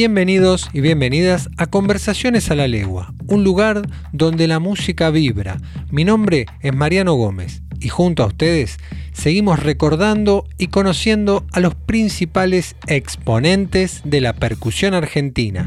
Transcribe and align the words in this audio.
Bienvenidos 0.00 0.70
y 0.72 0.80
bienvenidas 0.80 1.50
a 1.58 1.66
Conversaciones 1.66 2.50
a 2.50 2.54
la 2.54 2.66
Legua, 2.66 3.12
un 3.26 3.44
lugar 3.44 3.82
donde 4.14 4.48
la 4.48 4.58
música 4.58 5.10
vibra. 5.10 5.58
Mi 5.90 6.04
nombre 6.04 6.46
es 6.62 6.74
Mariano 6.74 7.12
Gómez 7.12 7.60
y 7.80 7.90
junto 7.90 8.22
a 8.22 8.28
ustedes 8.28 8.78
seguimos 9.12 9.62
recordando 9.62 10.46
y 10.56 10.68
conociendo 10.68 11.44
a 11.52 11.60
los 11.60 11.74
principales 11.74 12.76
exponentes 12.86 14.00
de 14.04 14.22
la 14.22 14.32
percusión 14.32 14.94
argentina. 14.94 15.66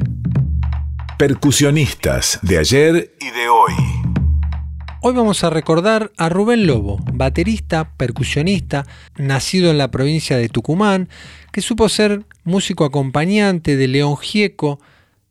Percusionistas 1.20 2.40
de 2.42 2.58
ayer 2.58 3.16
y 3.22 3.26
de 3.26 3.50
hoy. 3.50 4.03
Hoy 5.06 5.14
vamos 5.14 5.44
a 5.44 5.50
recordar 5.50 6.14
a 6.16 6.30
Rubén 6.30 6.66
Lobo, 6.66 6.98
baterista, 7.12 7.92
percusionista, 7.98 8.86
nacido 9.18 9.70
en 9.70 9.78
la 9.78 9.92
provincia 9.92 10.38
de 10.38 10.48
Tucumán, 10.48 11.10
que 11.52 11.60
supo 11.60 11.90
ser 11.90 12.24
músico 12.46 12.86
acompañante 12.86 13.76
de 13.76 13.90
León 13.90 14.16
Gieco, 14.16 14.80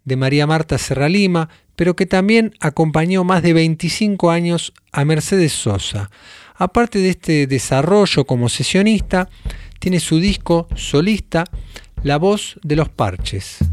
de 0.04 0.16
María 0.16 0.46
Marta 0.46 0.76
Serralima, 0.76 1.48
pero 1.74 1.96
que 1.96 2.04
también 2.04 2.52
acompañó 2.60 3.24
más 3.24 3.42
de 3.42 3.54
25 3.54 4.30
años 4.30 4.74
a 4.92 5.06
Mercedes 5.06 5.54
Sosa. 5.54 6.10
Aparte 6.54 6.98
de 6.98 7.08
este 7.08 7.46
desarrollo 7.46 8.26
como 8.26 8.50
sesionista, 8.50 9.30
tiene 9.78 10.00
su 10.00 10.18
disco 10.18 10.68
solista 10.76 11.44
La 12.02 12.18
voz 12.18 12.60
de 12.62 12.76
los 12.76 12.90
parches. 12.90 13.71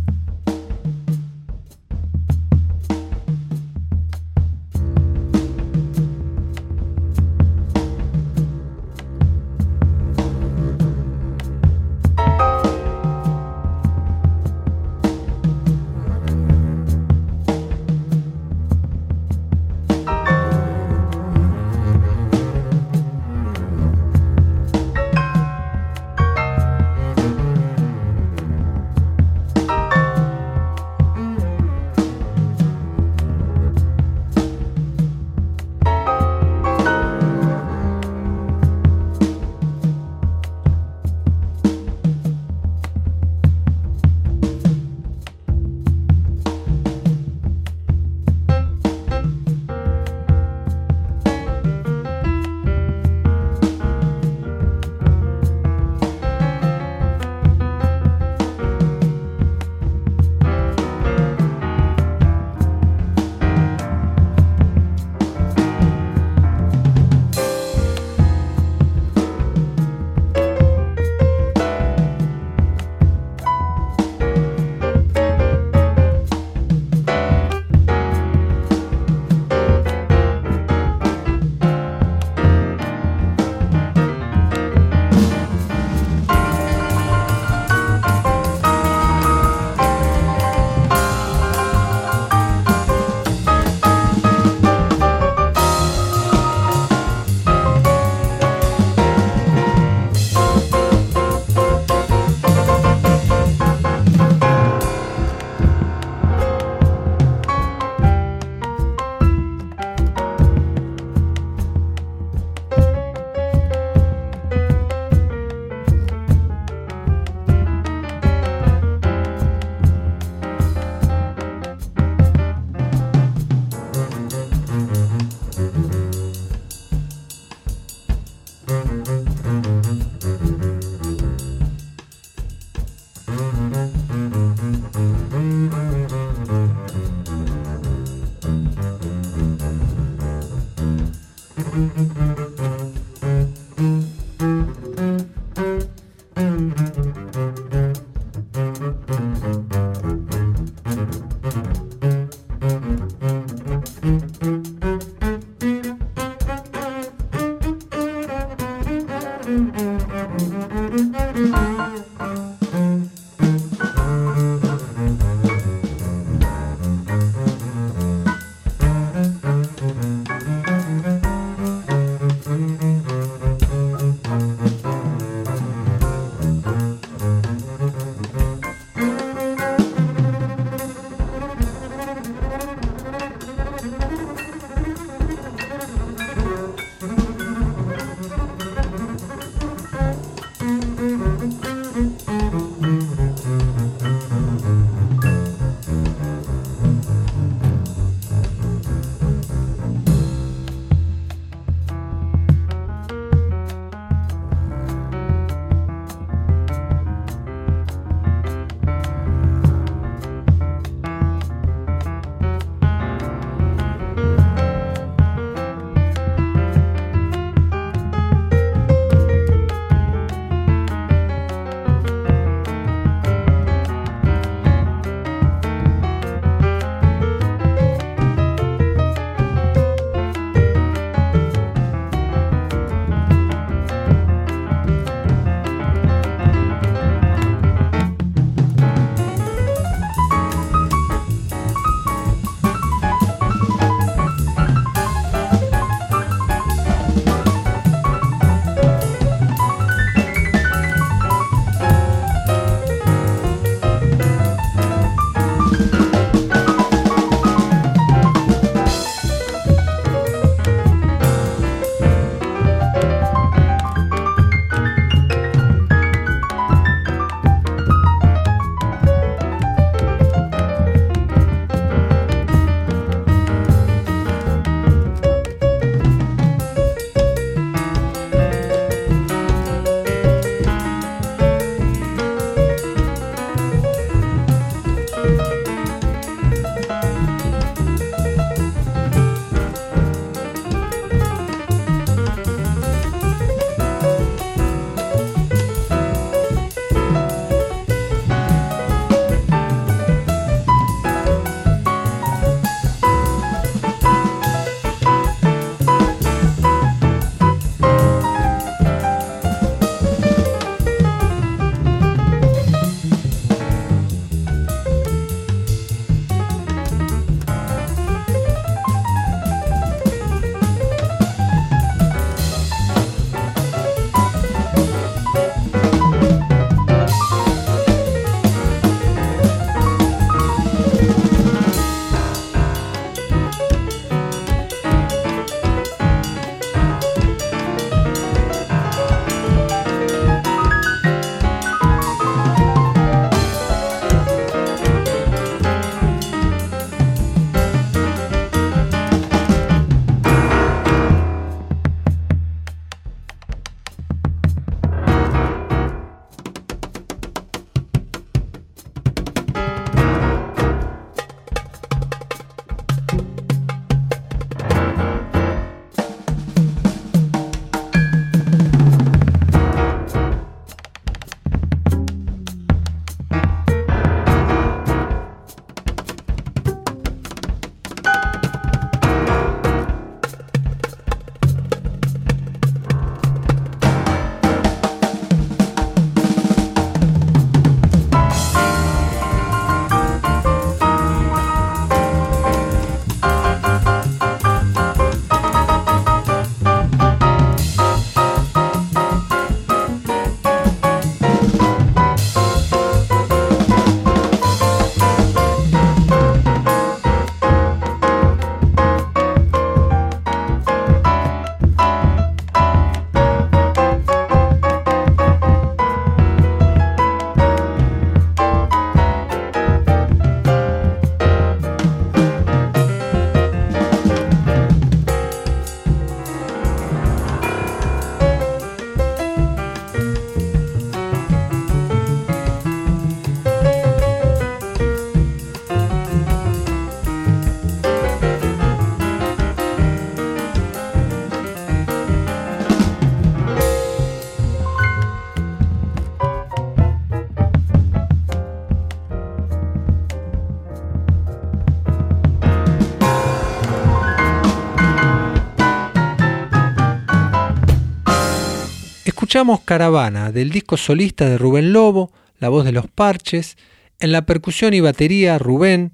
Escuchamos 459.40 459.62
Caravana 459.62 460.34
del 460.34 460.50
disco 460.50 460.76
solista 460.76 461.24
de 461.30 461.38
Rubén 461.38 461.72
Lobo, 461.72 462.12
la 462.40 462.50
voz 462.50 462.66
de 462.66 462.74
los 462.74 462.88
parches, 462.88 463.56
en 464.02 464.12
la 464.12 464.26
percusión 464.26 464.74
y 464.74 464.82
batería 464.82 465.40
Rubén, 465.40 465.94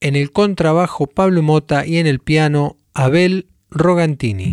en 0.00 0.16
el 0.16 0.32
contrabajo 0.32 1.06
Pablo 1.06 1.40
Mota 1.40 1.86
y 1.86 1.96
en 1.96 2.06
el 2.06 2.18
piano 2.18 2.76
Abel 2.92 3.48
Rogantini. 3.70 4.52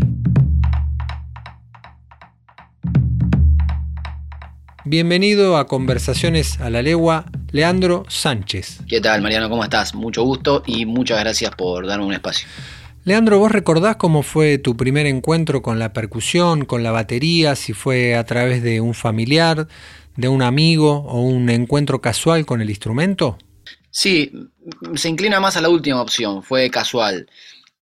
Bienvenido 4.85 5.57
a 5.57 5.67
Conversaciones 5.67 6.61
a 6.61 6.69
la 6.69 6.81
Legua, 6.81 7.25
Leandro 7.51 8.05
Sánchez. 8.07 8.79
¿Qué 8.87 9.01
tal, 9.01 9.21
Mariano? 9.23 9.49
¿Cómo 9.49 9.65
estás? 9.65 9.93
Mucho 9.93 10.23
gusto 10.23 10.63
y 10.65 10.85
muchas 10.85 11.19
gracias 11.19 11.53
por 11.53 11.85
darme 11.85 12.05
un 12.05 12.13
espacio. 12.13 12.47
Leandro, 13.05 13.37
¿vos 13.37 13.51
recordás 13.51 13.97
cómo 13.97 14.23
fue 14.23 14.57
tu 14.57 14.75
primer 14.75 15.05
encuentro 15.05 15.61
con 15.61 15.77
la 15.77 15.93
percusión, 15.93 16.65
con 16.65 16.81
la 16.81 16.89
batería? 16.89 17.55
Si 17.55 17.71
fue 17.71 18.15
a 18.15 18.23
través 18.25 18.63
de 18.63 18.81
un 18.81 18.95
familiar, 18.95 19.67
de 20.15 20.27
un 20.27 20.41
amigo 20.41 21.03
o 21.07 21.21
un 21.21 21.51
encuentro 21.51 22.01
casual 22.01 22.47
con 22.47 22.61
el 22.61 22.69
instrumento? 22.71 23.37
Sí, 23.91 24.31
se 24.95 25.07
inclina 25.07 25.39
más 25.39 25.55
a 25.55 25.61
la 25.61 25.69
última 25.69 26.01
opción, 26.01 26.41
fue 26.41 26.71
casual. 26.71 27.29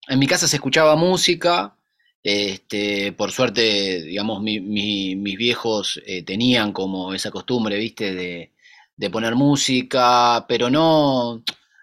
En 0.08 0.18
mi 0.18 0.26
casa 0.26 0.48
se 0.48 0.56
escuchaba 0.56 0.96
música, 0.96 1.76
este, 2.22 3.12
por 3.12 3.30
suerte, 3.30 4.02
digamos, 4.02 4.42
mis 4.42 5.36
viejos 5.36 6.00
eh, 6.06 6.22
tenían 6.22 6.72
como 6.72 7.12
esa 7.12 7.30
costumbre, 7.30 7.76
viste, 7.78 8.14
de, 8.14 9.10
poner 9.10 9.34
música, 9.34 10.46
pero 10.48 10.70
no, 10.70 11.42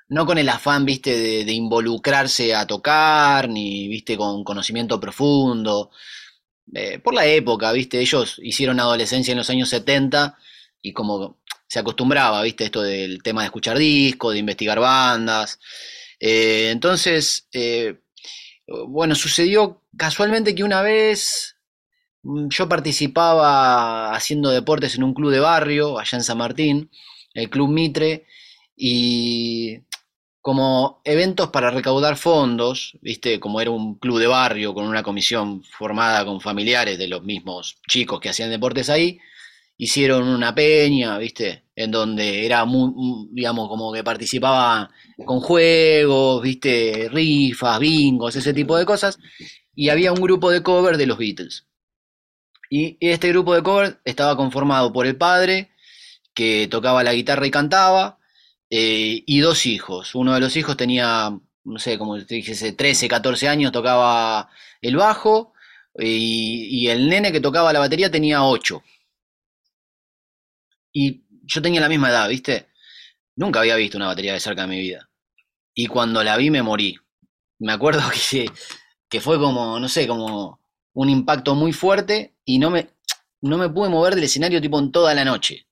no 0.10 0.26
con 0.26 0.38
el 0.38 0.50
afán, 0.50 0.86
viste, 0.86 1.44
de, 1.46 1.52
involucrarse 1.54 2.56
a 2.56 2.66
tocar, 2.66 3.50
ni, 3.50 3.88
viste, 3.88 4.18
con 4.18 4.44
conocimiento 4.44 5.00
profundo. 5.00 5.92
Eh, 6.74 7.00
por 7.00 7.14
la 7.14 7.26
época, 7.26 7.72
viste, 7.72 8.00
ellos 8.00 8.40
hicieron 8.44 8.80
adolescencia 8.80 9.32
en 9.32 9.38
los 9.38 9.50
años 9.50 9.70
70 9.70 10.38
y 10.82 10.94
como 10.94 11.40
se 11.68 11.80
acostumbraba, 11.80 12.42
viste, 12.42 12.66
esto 12.66 12.82
del 12.82 13.22
tema 13.24 13.42
de 13.42 13.48
escuchar 13.48 13.78
discos, 13.78 14.34
de 14.34 14.40
investigar 14.40 14.80
bandas. 14.80 15.60
Eh, 16.20 16.70
entonces, 16.72 17.48
bueno, 18.88 19.16
sucedió 19.16 19.84
casualmente 19.98 20.56
que 20.56 20.64
una 20.64 20.82
vez 20.82 21.58
mm, 22.24 22.50
yo 22.50 22.70
participaba 22.70 24.14
haciendo 24.14 24.50
deportes 24.52 24.96
en 24.96 25.04
un 25.04 25.14
club 25.14 25.32
de 25.32 25.40
barrio, 25.40 26.00
allá 26.00 26.18
en 26.18 26.24
San 26.24 26.38
Martín, 26.38 26.92
el 27.34 27.50
Club 27.50 27.70
Mitre, 27.70 28.26
y 28.76 29.80
como 30.48 31.02
eventos 31.04 31.50
para 31.50 31.72
recaudar 31.72 32.16
fondos, 32.16 32.98
viste, 33.02 33.38
como 33.38 33.60
era 33.60 33.70
un 33.70 33.96
club 33.96 34.18
de 34.18 34.28
barrio 34.28 34.74
con 34.74 34.86
una 34.86 35.04
comisión 35.04 35.62
formada 35.62 36.24
con 36.24 36.40
familiares 36.40 36.98
de 36.98 37.10
los 37.10 37.22
mismos 37.22 37.82
chicos 37.86 38.22
que 38.22 38.30
hacían 38.30 38.50
deportes 38.50 38.90
ahí, 38.90 39.20
hicieron 39.76 40.26
una 40.26 40.56
peña, 40.56 41.18
viste, 41.18 41.66
en 41.76 41.92
donde 41.92 42.46
era 42.46 42.64
muy, 42.64 43.28
digamos, 43.34 43.68
como 43.68 43.92
que 43.92 44.06
participaba 44.06 44.90
con 45.26 45.42
juegos, 45.42 46.42
viste, 46.42 47.10
rifas, 47.12 47.78
bingos, 47.82 48.38
ese 48.38 48.54
tipo 48.54 48.78
de 48.78 48.86
cosas, 48.86 49.20
y 49.76 49.90
había 49.90 50.14
un 50.14 50.22
grupo 50.22 50.50
de 50.50 50.64
cover 50.64 50.96
de 50.96 51.08
los 51.08 51.18
Beatles. 51.18 51.68
Y 52.70 52.96
este 53.02 53.28
grupo 53.28 53.54
de 53.54 53.64
cover 53.64 54.00
estaba 54.06 54.38
conformado 54.38 54.94
por 54.94 55.08
el 55.08 55.18
padre, 55.18 55.72
que 56.34 56.70
tocaba 56.72 57.04
la 57.04 57.14
guitarra 57.14 57.46
y 57.48 57.52
cantaba, 57.52 58.17
eh, 58.70 59.24
y 59.26 59.40
dos 59.40 59.66
hijos. 59.66 60.16
Uno 60.16 60.34
de 60.34 60.40
los 60.40 60.56
hijos 60.56 60.78
tenía, 60.78 61.38
no 61.64 61.80
sé, 61.80 61.98
como 61.98 62.18
te 62.26 62.36
dijese, 62.36 62.74
13, 62.74 63.08
14 63.08 63.48
años, 63.48 63.72
tocaba 63.72 64.50
el 64.82 64.96
bajo, 64.96 65.54
y, 65.98 66.68
y 66.84 66.90
el 66.90 67.10
nene 67.10 67.32
que 67.32 67.42
tocaba 67.42 67.74
la 67.74 67.80
batería 67.80 68.12
tenía 68.12 68.44
8. 68.44 68.84
Y 70.94 71.24
yo 71.44 71.62
tenía 71.62 71.82
la 71.82 71.90
misma 71.90 72.10
edad, 72.10 72.28
¿viste? 72.30 72.68
Nunca 73.36 73.60
había 73.60 73.76
visto 73.76 73.98
una 73.98 74.08
batería 74.08 74.34
de 74.34 74.40
cerca 74.40 74.64
en 74.64 74.70
mi 74.70 74.80
vida. 74.80 75.10
Y 75.74 75.88
cuando 75.88 76.24
la 76.24 76.38
vi 76.38 76.50
me 76.50 76.64
morí. 76.64 76.98
Me 77.60 77.72
acuerdo 77.72 78.02
que, 78.32 78.50
que 79.10 79.22
fue 79.22 79.40
como, 79.40 79.80
no 79.80 79.88
sé, 79.88 80.08
como 80.08 80.60
un 80.94 81.10
impacto 81.10 81.56
muy 81.56 81.74
fuerte 81.74 82.36
y 82.44 82.58
no 82.60 82.72
me, 82.72 82.90
no 83.42 83.58
me 83.58 83.70
pude 83.70 83.90
mover 83.90 84.16
del 84.16 84.24
escenario 84.24 84.62
tipo 84.62 84.80
en 84.80 84.92
toda 84.92 85.14
la 85.14 85.24
noche. 85.24 85.67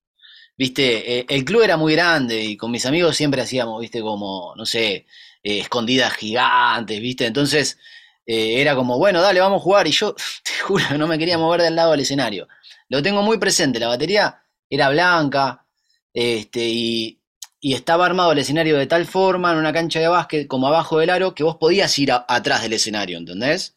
Viste, 0.57 1.19
eh, 1.19 1.25
el 1.29 1.43
club 1.43 1.63
era 1.63 1.77
muy 1.77 1.93
grande 1.93 2.41
y 2.41 2.57
con 2.57 2.71
mis 2.71 2.85
amigos 2.85 3.15
siempre 3.17 3.41
hacíamos, 3.41 3.81
viste, 3.81 4.01
como, 4.01 4.53
no 4.55 4.65
sé, 4.65 5.05
eh, 5.43 5.59
escondidas 5.59 6.13
gigantes, 6.13 6.99
viste. 7.01 7.25
Entonces 7.25 7.77
eh, 8.25 8.61
era 8.61 8.75
como, 8.75 8.97
bueno, 8.97 9.21
dale, 9.21 9.39
vamos 9.41 9.59
a 9.61 9.63
jugar. 9.63 9.87
Y 9.87 9.91
yo, 9.91 10.15
te 10.43 10.53
juro, 10.63 10.97
no 10.97 11.07
me 11.07 11.17
quería 11.17 11.37
mover 11.37 11.61
del 11.61 11.75
lado 11.75 11.91
del 11.91 12.01
escenario. 12.01 12.47
Lo 12.89 13.01
tengo 13.01 13.21
muy 13.21 13.37
presente, 13.37 13.79
la 13.79 13.87
batería 13.87 14.43
era 14.69 14.89
blanca, 14.89 15.65
este, 16.13 16.67
y, 16.69 17.21
estaba 17.61 18.05
armado 18.05 18.31
el 18.31 18.37
escenario 18.39 18.77
de 18.77 18.85
tal 18.87 19.05
forma 19.07 19.51
en 19.51 19.57
una 19.57 19.73
cancha 19.73 19.99
de 19.99 20.07
básquet 20.07 20.47
como 20.47 20.67
abajo 20.67 20.99
del 20.99 21.09
aro 21.09 21.33
que 21.33 21.43
vos 21.43 21.57
podías 21.57 21.97
ir 21.97 22.11
atrás 22.11 22.61
del 22.61 22.73
escenario, 22.73 23.17
¿entendés? 23.17 23.75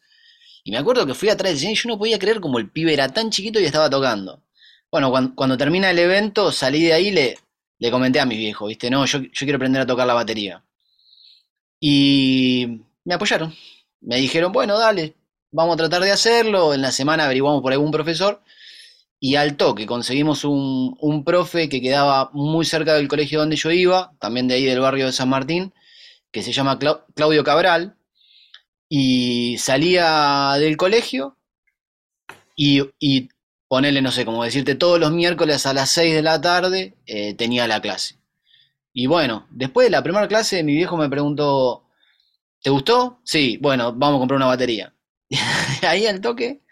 Y 0.63 0.71
me 0.71 0.77
acuerdo 0.77 1.07
que 1.07 1.15
fui 1.15 1.29
atrás 1.29 1.49
del 1.49 1.57
escenario 1.57 1.79
y 1.79 1.83
yo 1.83 1.89
no 1.89 1.97
podía 1.97 2.19
creer 2.19 2.39
como 2.39 2.59
el 2.59 2.69
pibe 2.69 2.93
era 2.93 3.09
tan 3.09 3.31
chiquito 3.31 3.59
y 3.59 3.65
estaba 3.65 3.89
tocando. 3.89 4.43
Bueno, 4.91 5.11
cuando, 5.35 5.57
termina 5.57 5.91
el 5.91 5.99
evento, 5.99 6.51
salí 6.51 6.83
de 6.83 6.93
ahí 6.93 7.11
le, 7.11 7.37
le 7.77 7.91
comenté 7.91 8.19
a 8.19 8.25
mis 8.25 8.39
viejos, 8.39 8.67
¿viste? 8.67 8.89
No, 8.89 9.05
yo, 9.05 9.19
yo 9.19 9.29
quiero 9.31 9.57
aprender 9.57 9.81
a 9.81 9.85
tocar 9.87 10.07
la 10.07 10.13
batería. 10.15 10.63
Y 11.79 12.81
me 13.05 13.13
apoyaron. 13.13 13.53
Me 14.01 14.17
dijeron, 14.17 14.51
bueno, 14.51 14.77
dale, 14.77 15.15
vamos 15.51 15.75
a 15.75 15.77
tratar 15.77 16.01
de 16.01 16.11
hacerlo. 16.11 16.73
En 16.73 16.81
la 16.81 16.91
semana 16.91 17.25
averiguamos 17.25 17.61
por 17.61 17.71
algún 17.73 17.91
profesor 17.91 18.41
y 19.19 19.35
al 19.35 19.57
toque 19.57 19.85
conseguimos 19.85 20.45
un, 20.45 20.95
un, 20.99 21.23
profe 21.23 21.69
que 21.69 21.81
quedaba 21.81 22.29
muy 22.33 22.65
cerca 22.65 22.93
del 22.95 23.07
colegio 23.07 23.39
donde 23.39 23.57
yo 23.57 23.71
iba, 23.71 24.13
también 24.19 24.47
de 24.47 24.55
ahí 24.55 24.65
del 24.65 24.79
barrio 24.79 25.07
de 25.07 25.11
San 25.11 25.29
Martín, 25.29 25.73
que 26.31 26.43
se 26.43 26.53
llama 26.53 26.79
Claudio 27.15 27.43
Cabral, 27.43 27.97
y 28.89 29.57
salía 29.59 30.53
del 30.59 30.77
colegio 30.77 31.37
y, 32.55 32.81
y 32.99 33.29
ponele, 33.69 34.01
no 34.01 34.11
sé, 34.11 34.25
como 34.25 34.43
decirte, 34.43 34.75
todos 34.75 34.99
los 34.99 35.11
miércoles 35.11 35.65
a 35.65 35.73
las 35.73 35.89
6 35.91 36.15
de 36.15 36.21
la 36.21 36.41
tarde 36.41 36.97
eh, 37.05 37.33
tenía 37.35 37.67
la 37.67 37.81
clase. 37.81 38.15
Y 38.91 39.07
bueno, 39.07 39.47
después 39.51 39.87
de 39.87 39.91
la 39.91 40.03
primera 40.03 40.27
clase 40.27 40.63
mi 40.63 40.73
viejo 40.75 40.97
me 40.97 41.09
preguntó, 41.09 41.85
¿te 42.61 42.69
gustó? 42.69 43.21
Sí, 43.23 43.57
bueno, 43.61 43.93
vamos 43.93 44.17
a 44.17 44.19
comprar 44.19 44.35
una 44.37 44.47
batería. 44.47 44.93
ahí 45.87 46.05
al 46.05 46.19
toque 46.19 46.63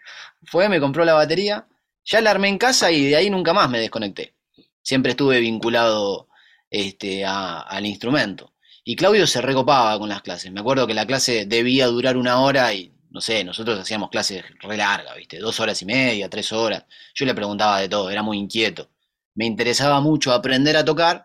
fue, 0.44 0.68
me 0.68 0.80
compró 0.80 1.06
la 1.06 1.14
batería 1.14 1.66
ya 2.08 2.20
la 2.22 2.30
armé 2.30 2.48
en 2.48 2.58
casa 2.58 2.90
y 2.90 3.04
de 3.06 3.16
ahí 3.16 3.30
nunca 3.30 3.52
más 3.52 3.68
me 3.68 3.78
desconecté. 3.78 4.34
Siempre 4.82 5.10
estuve 5.10 5.40
vinculado 5.40 6.28
este, 6.70 7.24
al 7.26 7.84
instrumento. 7.84 8.54
Y 8.82 8.96
Claudio 8.96 9.26
se 9.26 9.42
recopaba 9.42 9.98
con 9.98 10.08
las 10.08 10.22
clases. 10.22 10.50
Me 10.50 10.60
acuerdo 10.60 10.86
que 10.86 10.94
la 10.94 11.06
clase 11.06 11.44
debía 11.44 11.86
durar 11.86 12.16
una 12.16 12.40
hora 12.40 12.72
y, 12.72 12.94
no 13.10 13.20
sé, 13.20 13.44
nosotros 13.44 13.78
hacíamos 13.78 14.10
clases 14.10 14.44
re 14.60 14.76
largas, 14.76 15.16
¿viste? 15.16 15.38
Dos 15.38 15.58
horas 15.60 15.80
y 15.82 15.86
media, 15.86 16.28
tres 16.28 16.52
horas. 16.52 16.84
Yo 17.14 17.26
le 17.26 17.34
preguntaba 17.34 17.80
de 17.80 17.88
todo, 17.88 18.10
era 18.10 18.22
muy 18.22 18.38
inquieto. 18.38 18.90
Me 19.34 19.46
interesaba 19.46 20.00
mucho 20.00 20.32
aprender 20.32 20.76
a 20.76 20.84
tocar, 20.84 21.24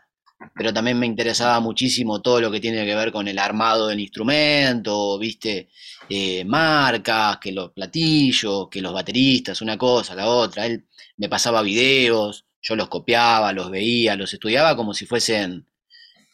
pero 0.55 0.73
también 0.73 0.99
me 0.99 1.05
interesaba 1.05 1.59
muchísimo 1.59 2.21
todo 2.21 2.41
lo 2.41 2.51
que 2.51 2.59
tiene 2.59 2.85
que 2.85 2.95
ver 2.95 3.11
con 3.11 3.27
el 3.27 3.39
armado 3.39 3.87
del 3.87 3.99
instrumento, 3.99 5.17
¿viste? 5.19 5.69
Eh, 6.09 6.43
marcas, 6.45 7.37
que 7.39 7.51
los 7.51 7.71
platillos, 7.71 8.67
que 8.69 8.81
los 8.81 8.93
bateristas, 8.93 9.61
una 9.61 9.77
cosa, 9.77 10.15
la 10.15 10.27
otra. 10.27 10.65
Él 10.65 10.85
me 11.17 11.29
pasaba 11.29 11.61
videos, 11.61 12.45
yo 12.61 12.75
los 12.75 12.89
copiaba, 12.89 13.53
los 13.53 13.69
veía, 13.71 14.15
los 14.15 14.33
estudiaba 14.33 14.75
como 14.75 14.93
si 14.93 15.05
fuesen, 15.05 15.67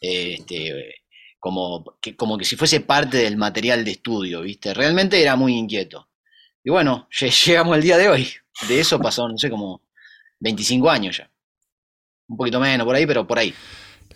este, 0.00 0.99
como, 1.40 1.96
que, 2.00 2.14
como 2.14 2.38
que 2.38 2.44
si 2.44 2.54
fuese 2.54 2.80
parte 2.80 3.16
del 3.16 3.36
material 3.36 3.84
de 3.84 3.92
estudio, 3.92 4.42
¿viste? 4.42 4.72
Realmente 4.74 5.20
era 5.20 5.34
muy 5.34 5.56
inquieto. 5.56 6.08
Y 6.62 6.70
bueno, 6.70 7.08
llegamos 7.46 7.74
al 7.74 7.82
día 7.82 7.98
de 7.98 8.08
hoy. 8.08 8.28
De 8.68 8.78
eso 8.78 9.00
pasó, 9.00 9.26
no 9.26 9.38
sé, 9.38 9.50
como 9.50 9.82
25 10.40 10.90
años 10.90 11.16
ya. 11.16 11.30
Un 12.28 12.36
poquito 12.36 12.60
menos 12.60 12.86
por 12.86 12.94
ahí, 12.94 13.06
pero 13.06 13.26
por 13.26 13.38
ahí. 13.38 13.52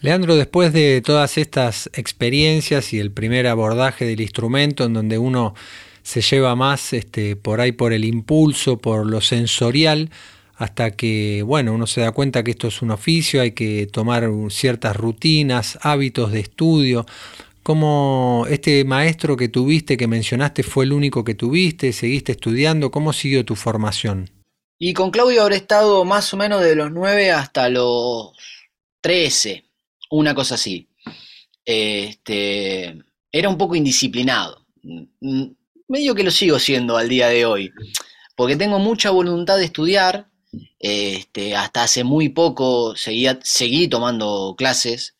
Leandro, 0.00 0.36
después 0.36 0.72
de 0.72 1.00
todas 1.00 1.38
estas 1.38 1.88
experiencias 1.94 2.92
y 2.92 3.00
el 3.00 3.10
primer 3.10 3.46
abordaje 3.46 4.04
del 4.04 4.20
instrumento 4.20 4.84
en 4.84 4.92
donde 4.92 5.16
uno 5.18 5.54
se 6.02 6.20
lleva 6.20 6.54
más 6.54 6.92
este, 6.92 7.36
por 7.36 7.62
ahí 7.62 7.72
por 7.72 7.94
el 7.94 8.04
impulso, 8.04 8.76
por 8.76 9.06
lo 9.06 9.22
sensorial, 9.22 10.10
hasta 10.56 10.92
que, 10.92 11.42
bueno, 11.42 11.72
uno 11.72 11.86
se 11.86 12.00
da 12.00 12.12
cuenta 12.12 12.42
que 12.42 12.52
esto 12.52 12.68
es 12.68 12.82
un 12.82 12.90
oficio, 12.90 13.40
hay 13.40 13.52
que 13.52 13.86
tomar 13.86 14.28
ciertas 14.50 14.96
rutinas, 14.96 15.78
hábitos 15.82 16.32
de 16.32 16.40
estudio. 16.40 17.06
¿Cómo 17.62 18.46
este 18.48 18.84
maestro 18.84 19.36
que 19.36 19.48
tuviste, 19.48 19.96
que 19.96 20.06
mencionaste, 20.06 20.62
fue 20.62 20.84
el 20.84 20.92
único 20.92 21.24
que 21.24 21.34
tuviste? 21.34 21.92
¿Seguiste 21.92 22.32
estudiando? 22.32 22.90
¿Cómo 22.90 23.12
siguió 23.12 23.44
tu 23.44 23.56
formación? 23.56 24.30
Y 24.78 24.92
con 24.92 25.10
Claudio 25.10 25.42
habré 25.42 25.56
estado 25.56 26.04
más 26.04 26.34
o 26.34 26.36
menos 26.36 26.62
de 26.62 26.76
los 26.76 26.92
9 26.92 27.30
hasta 27.32 27.68
los 27.68 28.32
13 29.00 29.64
una 30.10 30.34
cosa 30.34 30.54
así. 30.54 30.88
Este, 31.64 32.96
era 33.32 33.48
un 33.48 33.58
poco 33.58 33.74
indisciplinado. 33.74 34.66
Medio 35.88 36.14
que 36.14 36.22
lo 36.22 36.30
sigo 36.30 36.58
siendo 36.58 36.96
al 36.96 37.08
día 37.08 37.28
de 37.28 37.44
hoy. 37.46 37.72
porque 38.36 38.56
tengo 38.56 38.78
mucha 38.78 39.10
voluntad 39.10 39.58
de 39.58 39.64
estudiar. 39.64 40.28
Este, 40.78 41.56
hasta 41.56 41.84
hace 41.84 42.04
muy 42.04 42.28
poco 42.28 42.96
seguía, 42.96 43.38
seguí 43.42 43.88
tomando 43.88 44.54
clases. 44.56 45.16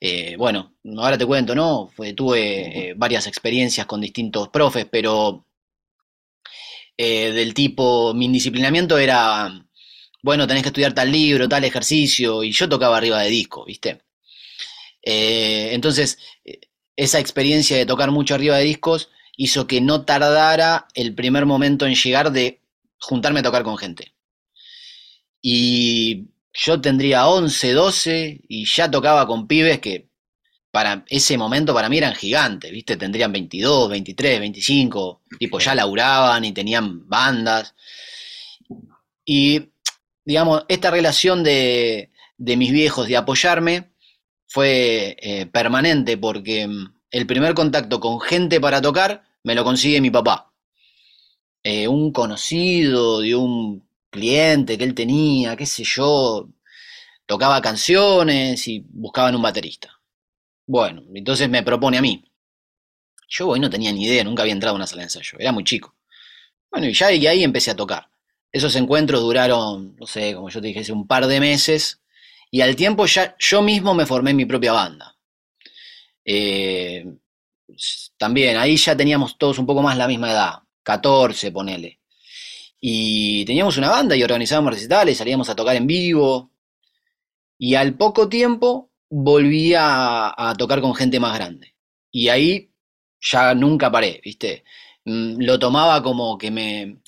Eh, 0.00 0.36
bueno, 0.36 0.74
ahora 0.96 1.18
te 1.18 1.26
cuento, 1.26 1.54
¿no? 1.54 1.90
tuve 2.16 2.90
eh, 2.90 2.94
varias 2.96 3.26
experiencias 3.26 3.86
con 3.86 4.00
distintos 4.00 4.48
profes, 4.48 4.86
pero 4.90 5.44
eh, 6.96 7.32
del 7.32 7.54
tipo, 7.54 8.14
mi 8.14 8.26
indisciplinamiento 8.26 8.98
era, 8.98 9.66
bueno, 10.22 10.46
tenés 10.46 10.62
que 10.62 10.68
estudiar 10.68 10.94
tal 10.94 11.10
libro, 11.10 11.48
tal 11.48 11.64
ejercicio, 11.64 12.44
y 12.44 12.52
yo 12.52 12.68
tocaba 12.68 12.96
arriba 12.96 13.20
de 13.22 13.30
disco, 13.30 13.64
¿viste? 13.64 14.02
entonces, 15.10 16.18
esa 16.96 17.18
experiencia 17.18 17.78
de 17.78 17.86
tocar 17.86 18.10
mucho 18.10 18.34
arriba 18.34 18.58
de 18.58 18.64
discos 18.64 19.08
hizo 19.38 19.66
que 19.66 19.80
no 19.80 20.04
tardara 20.04 20.88
el 20.94 21.14
primer 21.14 21.46
momento 21.46 21.86
en 21.86 21.94
llegar 21.94 22.30
de 22.32 22.60
juntarme 22.98 23.40
a 23.40 23.44
tocar 23.44 23.62
con 23.62 23.78
gente. 23.78 24.12
Y 25.40 26.28
yo 26.52 26.80
tendría 26.80 27.28
11, 27.28 27.72
12 27.72 28.40
y 28.48 28.64
ya 28.66 28.90
tocaba 28.90 29.26
con 29.26 29.46
pibes 29.46 29.78
que 29.80 30.08
para 30.70 31.04
ese 31.08 31.38
momento 31.38 31.72
para 31.74 31.88
mí 31.88 31.98
eran 31.98 32.14
gigantes, 32.14 32.70
¿viste? 32.70 32.96
Tendrían 32.96 33.32
22, 33.32 33.90
23, 33.90 34.40
25, 34.40 35.22
tipo 35.38 35.58
ya 35.58 35.74
laburaban 35.74 36.44
y 36.44 36.52
tenían 36.52 37.08
bandas. 37.08 37.74
Y, 39.24 39.70
digamos, 40.24 40.64
esta 40.68 40.90
relación 40.90 41.42
de, 41.42 42.10
mis 42.38 42.72
viejos 42.72 43.08
de 43.08 43.16
apoyarme 43.16 43.90
fue 44.46 45.16
eh, 45.20 45.46
permanente 45.46 46.16
porque 46.16 46.66
mm, 46.66 46.94
el 47.10 47.26
primer 47.26 47.54
contacto 47.54 48.00
con 48.00 48.20
gente 48.20 48.60
para 48.60 48.80
tocar 48.80 49.24
me 49.44 49.54
lo 49.54 49.64
consigue 49.64 50.00
mi 50.00 50.10
papá. 50.10 50.52
Eh, 51.62 51.88
un 51.88 52.12
conocido 52.12 53.20
de 53.20 53.34
un 53.34 53.87
cliente 54.10 54.78
que 54.78 54.84
él 54.84 54.94
tenía, 54.94 55.56
qué 55.56 55.66
sé 55.66 55.84
yo, 55.84 56.48
tocaba 57.26 57.60
canciones 57.62 58.66
y 58.68 58.84
buscaban 58.88 59.34
un 59.36 59.42
baterista. 59.42 60.00
Bueno, 60.66 61.02
entonces 61.14 61.48
me 61.48 61.62
propone 61.62 61.98
a 61.98 62.02
mí. 62.02 62.24
Yo 63.28 63.48
hoy 63.48 63.60
no 63.60 63.70
tenía 63.70 63.92
ni 63.92 64.04
idea, 64.04 64.24
nunca 64.24 64.42
había 64.42 64.54
entrado 64.54 64.74
a 64.74 64.76
una 64.76 64.86
sala 64.86 65.00
de 65.00 65.04
ensayo, 65.04 65.38
era 65.38 65.52
muy 65.52 65.64
chico. 65.64 65.94
Bueno, 66.70 66.86
y 66.86 66.92
ya 66.94 67.12
y 67.12 67.26
ahí 67.26 67.44
empecé 67.44 67.70
a 67.70 67.76
tocar. 67.76 68.08
Esos 68.52 68.74
encuentros 68.76 69.20
duraron, 69.20 69.96
no 69.96 70.06
sé, 70.06 70.34
como 70.34 70.48
yo 70.48 70.60
te 70.60 70.68
dije, 70.68 70.92
un 70.92 71.06
par 71.06 71.26
de 71.26 71.40
meses, 71.40 72.00
y 72.50 72.62
al 72.62 72.76
tiempo 72.76 73.06
ya 73.06 73.36
yo 73.38 73.62
mismo 73.62 73.94
me 73.94 74.06
formé 74.06 74.32
mi 74.34 74.46
propia 74.46 74.72
banda. 74.72 75.16
Eh, 76.24 77.06
también, 78.16 78.56
ahí 78.56 78.76
ya 78.76 78.96
teníamos 78.96 79.38
todos 79.38 79.58
un 79.58 79.66
poco 79.66 79.82
más 79.82 79.96
la 79.96 80.08
misma 80.08 80.30
edad, 80.30 80.54
14, 80.82 81.52
ponele. 81.52 81.97
Y 82.80 83.44
teníamos 83.44 83.76
una 83.76 83.90
banda 83.90 84.16
y 84.16 84.22
organizábamos 84.22 84.74
recitales, 84.74 85.18
salíamos 85.18 85.48
a 85.48 85.56
tocar 85.56 85.76
en 85.76 85.86
vivo. 85.86 86.52
Y 87.58 87.74
al 87.74 87.94
poco 87.94 88.28
tiempo 88.28 88.90
volví 89.10 89.74
a, 89.76 90.54
tocar 90.56 90.80
con 90.80 90.94
gente 90.94 91.18
más 91.20 91.34
grande. 91.34 91.74
Y 92.10 92.28
ahí 92.28 92.72
ya 93.20 93.54
nunca 93.54 93.90
paré, 93.90 94.20
¿viste? 94.24 94.64
Mm, 95.04 95.42
lo 95.42 95.58
tomaba 95.58 96.02
como 96.02 96.38
que 96.38 96.50
me, 96.50 97.00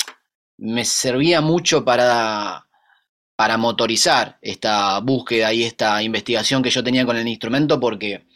me 0.59 0.85
servía 0.85 1.41
mucho 1.41 1.85
para, 1.85 2.67
para 3.37 3.57
motorizar 3.57 4.39
esta 4.43 5.01
búsqueda 5.01 5.53
y 5.53 5.65
esta 5.65 6.03
investigación 6.03 6.63
que 6.63 6.71
yo 6.71 6.85
tenía 6.85 7.07
con 7.07 7.17
el 7.17 7.29
instrumento 7.29 7.81
porque 7.81 8.27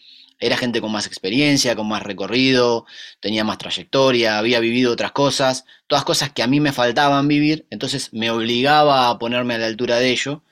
era 0.45 0.59
gente 0.59 0.83
con 0.83 0.93
más 0.93 1.07
experiencia, 1.07 1.75
con 1.75 1.89
más 1.89 2.03
recorrido, 2.03 2.85
tenía 3.19 3.45
más 3.45 3.57
trayectoria, 3.57 4.37
había 4.37 4.61
vivido 4.61 4.93
otras 4.93 5.13
cosas, 5.13 5.65
todas 5.87 6.05
cosas 6.05 6.33
que 6.33 6.43
a 6.43 6.47
mí 6.47 6.61
me 6.61 6.73
faltaban 6.73 7.29
vivir, 7.29 7.67
entonces 7.71 8.13
me 8.13 8.31
obligaba 8.31 9.09
a 9.09 9.19
ponerme 9.19 9.55
a 9.55 9.59
la 9.59 9.67
altura 9.67 9.97
de 9.97 10.11
ello 10.11 10.43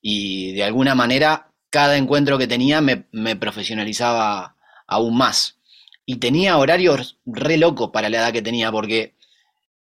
y 0.00 0.52
de 0.52 0.64
alguna 0.64 0.94
manera 0.94 1.50
cada 1.68 1.98
encuentro 1.98 2.38
que 2.38 2.46
tenía 2.46 2.80
me, 2.80 3.36
profesionalizaba 3.36 4.56
aún 4.86 5.18
más. 5.18 5.58
Y 6.06 6.16
tenía 6.16 6.56
horarios 6.56 7.18
re 7.26 7.58
locos 7.58 7.90
para 7.92 8.08
la 8.08 8.18
edad 8.18 8.32
que 8.32 8.40
tenía, 8.40 8.72
porque 8.72 9.14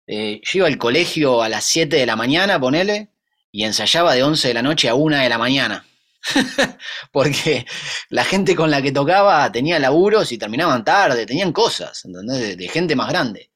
eh, 0.08 0.40
yo 0.42 0.58
iba 0.58 0.66
al 0.66 0.78
colegio 0.78 1.42
a 1.42 1.48
las 1.48 1.64
7 1.64 1.94
de 1.94 2.06
la 2.06 2.16
mañana, 2.16 2.58
ponele, 2.58 3.08
y 3.52 3.62
ensayaba 3.62 4.14
de 4.14 4.24
11 4.24 4.48
de 4.48 4.54
la 4.54 4.62
noche 4.62 4.88
a 4.88 4.94
1 4.94 5.18
de 5.18 5.28
la 5.28 5.38
mañana. 5.38 5.86
porque 7.12 7.66
la 8.08 8.24
gente 8.24 8.54
con 8.56 8.70
la 8.70 8.82
que 8.82 8.92
tocaba 8.92 9.50
tenía 9.52 9.78
laburos 9.78 10.32
y 10.32 10.38
terminaban 10.38 10.84
tarde, 10.84 11.26
tenían 11.26 11.52
cosas, 11.52 12.04
¿entendés? 12.04 12.56
De, 12.56 12.68
gente 12.68 12.96
más 12.96 13.08
grande. 13.08 13.50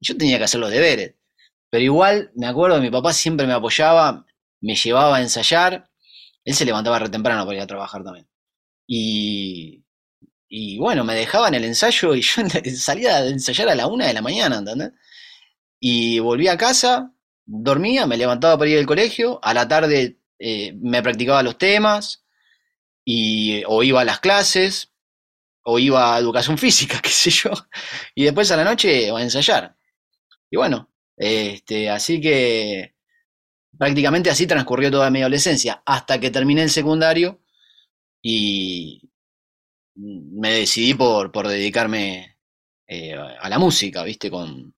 Yo 0.00 0.16
tenía 0.16 0.38
que 0.38 0.44
hacer 0.44 0.60
los 0.60 0.70
deberes. 0.70 1.14
Pero 1.70 1.84
igual, 1.84 2.30
me 2.34 2.46
acuerdo, 2.46 2.80
mi 2.80 2.90
papá 2.90 3.12
siempre 3.12 3.46
me 3.46 3.52
apoyaba, 3.52 4.26
me 4.60 4.76
llevaba 4.76 5.16
a 5.16 5.22
ensayar. 5.22 5.90
Él 6.44 6.54
se 6.54 6.64
levantaba 6.64 6.98
re 6.98 7.08
temprano 7.08 7.44
para 7.44 7.56
ir 7.56 7.62
a 7.62 7.66
trabajar 7.66 8.04
también. 8.04 8.28
Y, 8.86 9.84
y 10.48 10.78
bueno, 10.78 11.04
me 11.04 11.14
dejaba 11.14 11.48
en 11.48 11.54
el 11.54 11.64
ensayo 11.64 12.14
y 12.14 12.22
yo 12.22 12.42
salía 12.76 13.16
a 13.16 13.26
ensayar 13.26 13.68
a 13.68 13.74
la 13.74 13.86
una 13.88 14.06
de 14.06 14.14
la 14.14 14.22
mañana, 14.22 14.58
¿entendés? 14.58 14.92
Y 15.80 16.18
volví 16.20 16.48
a 16.48 16.56
casa, 16.56 17.12
dormía, 17.44 18.06
me 18.06 18.16
levantaba 18.16 18.58
para 18.58 18.70
ir 18.70 18.78
al 18.78 18.86
colegio, 18.86 19.40
a 19.42 19.54
la 19.54 19.68
tarde 19.68 20.18
eh, 20.38 20.72
me 20.80 21.02
practicaba 21.02 21.42
los 21.42 21.58
temas, 21.58 22.24
y, 23.04 23.62
o 23.66 23.82
iba 23.82 24.00
a 24.00 24.04
las 24.04 24.20
clases, 24.20 24.92
o 25.62 25.78
iba 25.78 26.14
a 26.14 26.18
educación 26.18 26.58
física, 26.64 27.00
qué 27.02 27.10
sé 27.10 27.30
yo, 27.30 27.50
y 28.14 28.24
después 28.24 28.50
a 28.50 28.56
la 28.56 28.64
noche 28.64 29.10
a 29.10 29.22
ensayar. 29.22 29.76
Y 30.50 30.56
bueno, 30.56 30.90
este, 31.16 31.90
así 31.90 32.20
que 32.20 32.94
prácticamente 33.78 34.30
así 34.30 34.46
transcurrió 34.46 34.90
toda 34.90 35.10
mi 35.10 35.20
adolescencia, 35.20 35.82
hasta 35.86 36.20
que 36.20 36.30
terminé 36.30 36.62
el 36.62 36.70
secundario 36.70 37.40
y 38.22 39.10
me 39.94 40.50
decidí 40.50 40.94
por, 40.94 41.32
por 41.32 41.48
dedicarme 41.48 42.38
eh, 42.86 43.14
a 43.14 43.48
la 43.48 43.58
música, 43.58 44.02
¿viste? 44.02 44.30
Con, 44.30 44.74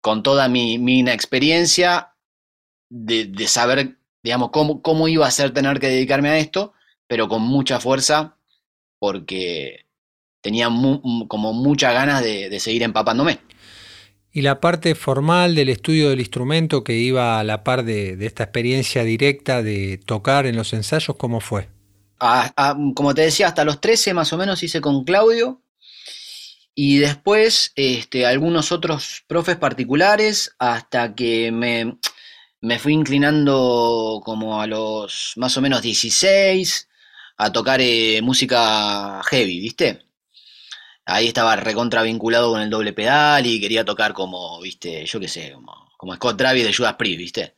con 0.00 0.22
toda 0.22 0.48
mi, 0.48 0.78
mi 0.78 1.00
inexperiencia 1.00 2.14
de, 2.88 3.26
de, 3.26 3.46
saber 3.46 3.98
digamos, 4.22 4.50
cómo, 4.50 4.82
cómo 4.82 5.08
iba 5.08 5.26
a 5.26 5.30
ser 5.30 5.52
tener 5.52 5.80
que 5.80 5.88
dedicarme 5.88 6.28
a 6.28 6.38
esto, 6.38 6.72
pero 7.06 7.28
con 7.28 7.42
mucha 7.42 7.80
fuerza, 7.80 8.36
porque 8.98 9.86
tenía 10.42 10.66
como 11.28 11.52
muchas 11.54 11.94
ganas 11.94 12.22
de, 12.22 12.60
seguir 12.60 12.82
empapándome. 12.82 13.38
¿Y 14.30 14.42
la 14.42 14.60
parte 14.60 14.94
formal 14.94 15.54
del 15.54 15.68
estudio 15.68 16.10
del 16.10 16.20
instrumento 16.20 16.84
que 16.84 16.94
iba 16.94 17.38
a 17.38 17.44
la 17.44 17.64
par 17.64 17.84
de, 17.84 18.16
esta 18.24 18.44
experiencia 18.44 19.04
directa 19.04 19.62
de 19.62 19.98
tocar 19.98 20.46
en 20.46 20.56
los 20.56 20.72
ensayos, 20.72 21.16
cómo 21.16 21.40
fue? 21.40 21.68
como 22.94 23.14
te 23.14 23.22
decía, 23.22 23.48
hasta 23.48 23.64
los 23.64 23.80
13 23.80 24.14
más 24.14 24.32
o 24.32 24.36
menos 24.36 24.62
hice 24.62 24.80
con 24.80 25.02
Claudio. 25.04 25.60
Y 26.72 26.98
después 26.98 27.72
este, 27.74 28.24
algunos 28.24 28.70
otros 28.70 29.24
profes 29.26 29.56
particulares 29.56 30.54
hasta 30.58 31.16
que 31.16 31.50
me, 31.50 31.98
me 32.62 32.78
fui 32.78 32.94
inclinando 32.94 34.20
como 34.24 34.60
a 34.60 34.66
los 34.66 35.34
más 35.36 35.56
o 35.56 35.60
menos 35.60 35.82
16 35.82 36.88
a 37.38 37.52
tocar 37.52 37.80
eh, 37.80 38.20
música 38.22 39.20
heavy, 39.24 39.60
¿viste? 39.60 40.06
Ahí 41.04 41.26
estaba 41.26 41.56
recontra 41.56 42.02
vinculado 42.02 42.52
con 42.52 42.60
el 42.62 42.70
doble 42.70 42.92
pedal 42.92 43.44
y 43.46 43.60
quería 43.60 43.84
tocar 43.84 44.12
como, 44.12 44.60
¿viste? 44.60 45.04
Yo 45.06 45.18
qué 45.18 45.26
sé, 45.28 45.52
como, 45.96 46.14
Scott 46.14 46.36
Travis 46.36 46.64
de 46.64 46.72
Judas 46.72 46.94
Priest, 46.94 47.18
¿viste? 47.18 47.54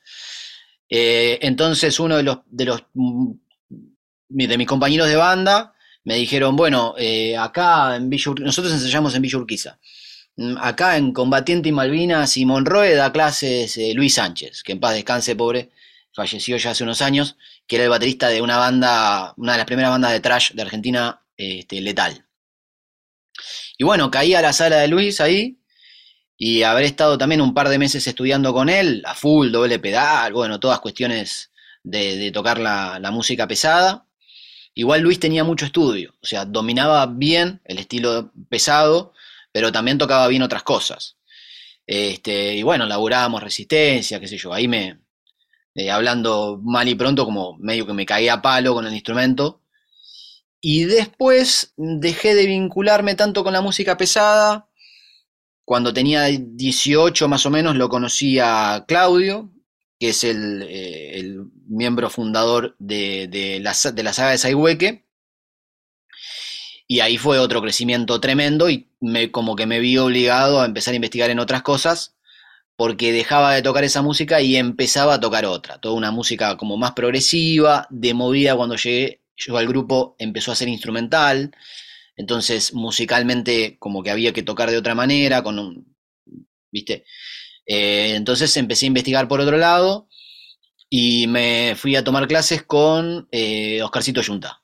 Eh, 0.88 1.38
entonces 1.43 2.01
uno 2.01 2.17
de 2.17 2.23
los, 2.23 2.38
de 2.47 2.64
los 2.64 2.85
mm, 2.95 3.33
de 4.29 4.59
mis 4.59 4.67
compañeros 4.67 5.09
de 5.09 5.17
banda 5.17 5.75
me 6.05 6.14
dijeron, 6.17 6.57
bueno, 6.57 6.95
eh, 6.99 7.37
acá 7.37 7.97
en 7.97 8.09
Villa 8.09 8.33
nosotros 8.40 8.73
ensayamos 8.73 9.14
en 9.14 9.23
Villa 9.23 9.38
Urquiza. 9.38 9.79
Mm, 10.37 10.57
acá 10.61 10.97
en 10.97 11.12
Combatiente 11.12 11.68
y 11.68 11.73
Malvinas 11.73 12.37
y 12.37 12.44
Monroe 12.44 12.94
da 12.94 13.12
clases 13.12 13.77
eh, 13.77 13.92
Luis 13.94 14.14
Sánchez, 14.14 14.62
que 14.62 14.73
en 14.73 14.81
paz 14.81 14.94
descanse, 14.94 15.37
pobre, 15.37 15.70
falleció 16.12 16.57
ya 16.57 16.70
hace 16.73 16.85
unos 16.85 17.03
años, 17.03 17.37
que 17.66 17.77
era 17.77 17.85
el 17.85 17.90
baterista 17.90 18.29
de 18.29 18.42
una 18.42 18.57
banda, 18.59 19.35
una 19.37 19.53
de 19.53 19.59
las 19.59 19.66
primeras 19.66 19.90
bandas 19.90 20.12
de 20.12 20.20
trash 20.20 20.53
de 20.53 20.62
Argentina, 20.62 21.20
este, 21.37 21.81
Letal. 21.81 22.25
Y 23.79 23.85
bueno, 23.85 24.11
caí 24.11 24.35
a 24.35 24.42
la 24.42 24.53
sala 24.53 24.77
de 24.79 24.88
Luis 24.88 25.20
ahí, 25.20 25.59
y 26.37 26.62
haber 26.62 26.85
estado 26.85 27.16
también 27.18 27.40
un 27.40 27.55
par 27.55 27.68
de 27.68 27.79
meses 27.79 28.07
estudiando 28.07 28.53
con 28.53 28.68
él, 28.68 29.03
a 29.07 29.14
full, 29.14 29.51
doble 29.51 29.79
pedal, 29.79 30.33
bueno, 30.33 30.61
todas 30.61 30.81
cuestiones 30.81 31.53
de, 31.85 32.31
tocar 32.33 32.59
la, 32.59 32.99
la 33.01 33.11
música 33.11 33.47
pesada. 33.47 34.07
Igual 34.75 35.03
Luis 35.03 35.20
tenía 35.20 35.44
mucho 35.44 35.66
estudio, 35.66 36.14
o 36.20 36.27
sea, 36.27 36.44
dominaba 36.44 37.07
bien 37.07 37.61
el 37.64 37.79
estilo 37.79 38.33
pesado, 38.49 39.12
pero 39.55 39.71
también 39.71 39.99
tocaba 39.99 40.27
bien 40.27 40.43
otras 40.43 40.64
cosas. 40.64 41.17
Este, 41.87 42.57
y 42.57 42.64
bueno, 42.64 42.87
laburábamos 42.87 43.40
resistencia, 43.40 44.19
qué 44.19 44.27
sé 44.27 44.37
yo, 44.37 44.53
ahí 44.53 44.67
me, 44.67 44.99
eh, 45.77 45.93
hablando 45.93 46.61
mal 46.61 46.88
y 46.88 46.97
pronto, 46.97 47.25
como 47.25 47.57
medio 47.59 47.87
que 47.87 47.93
me 47.93 48.05
caía 48.05 48.35
a 48.35 48.43
palo 48.43 48.75
con 48.75 48.85
el 48.85 48.93
instrumento. 48.93 49.62
Y 50.61 50.87
después 50.87 51.73
dejé 51.77 52.35
de 52.35 52.47
vincularme 52.47 53.14
tanto 53.14 53.45
con 53.45 53.53
la 53.53 53.61
música 53.61 53.97
pesada 53.97 54.69
cuando 55.64 55.95
tenía 55.95 56.25
18 56.25 57.29
más 57.29 57.47
o 57.47 57.51
menos 57.51 57.77
lo 57.77 57.88
conocí 57.88 58.40
a 58.40 58.85
Claudio, 58.88 59.53
que 60.01 60.09
es 60.09 60.25
el, 60.25 60.67
eh, 60.69 61.37
miembro 61.69 62.11
fundador 62.11 62.75
de, 62.81 63.61
la, 63.62 63.73
de 63.93 64.03
la 64.03 64.12
saga 64.12 64.33
de 64.33 64.38
Saihueque. 64.38 65.05
Y 66.87 67.01
ahí 67.01 67.16
fue 67.16 67.38
otro 67.38 67.62
crecimiento 67.62 68.20
tremendo 68.20 68.68
y 68.68 68.90
me, 69.01 69.31
como 69.31 69.57
que 69.57 69.66
me 69.66 69.81
vi 69.81 69.97
obligado 69.99 70.61
a 70.61 70.66
empezar 70.66 70.92
a 70.92 70.97
investigar 70.97 71.31
en 71.31 71.38
otras 71.38 71.62
cosas 71.62 72.16
porque 72.77 73.12
dejaba 73.12 73.55
de 73.55 73.62
tocar 73.62 73.85
esa 73.85 74.03
música 74.03 74.40
y 74.40 74.57
empezaba 74.57 75.14
a 75.14 75.20
tocar 75.20 75.47
otra, 75.47 75.79
toda 75.79 75.94
una 75.94 76.11
música 76.11 76.57
como 76.57 76.77
más 76.77 76.92
progresiva, 76.92 77.87
de 77.90 78.14
movida 78.14 78.57
cuando 78.57 78.77
llegué 78.77 79.23
yo 79.37 79.57
al 79.57 79.66
grupo 79.68 80.16
empezó 80.18 80.53
a 80.53 80.57
ser 80.57 80.68
instrumental, 80.68 81.53
entonces 82.16 82.73
musicalmente 82.75 83.77
como 83.79 84.03
que 84.03 84.11
había 84.11 84.33
que 84.33 84.42
tocar 84.42 84.70
de 84.70 84.77
otra 84.77 84.94
manera, 84.94 85.42
con 85.42 85.59
un, 85.59 85.97
¿viste? 86.70 87.05
Eh, 87.66 88.14
entonces 88.14 88.57
empecé 88.57 88.87
a 88.87 88.88
investigar 88.88 89.29
por 89.29 89.40
otro 89.40 89.57
lado 89.57 90.09
y 90.90 91.27
me 91.27 91.75
fui 91.77 91.97
a 91.97 92.05
tomar 92.05 92.29
clases 92.29 92.62
con 92.62 93.29
eh, 93.33 93.83
Oscarcito 93.83 94.20
Yunta. 94.20 94.63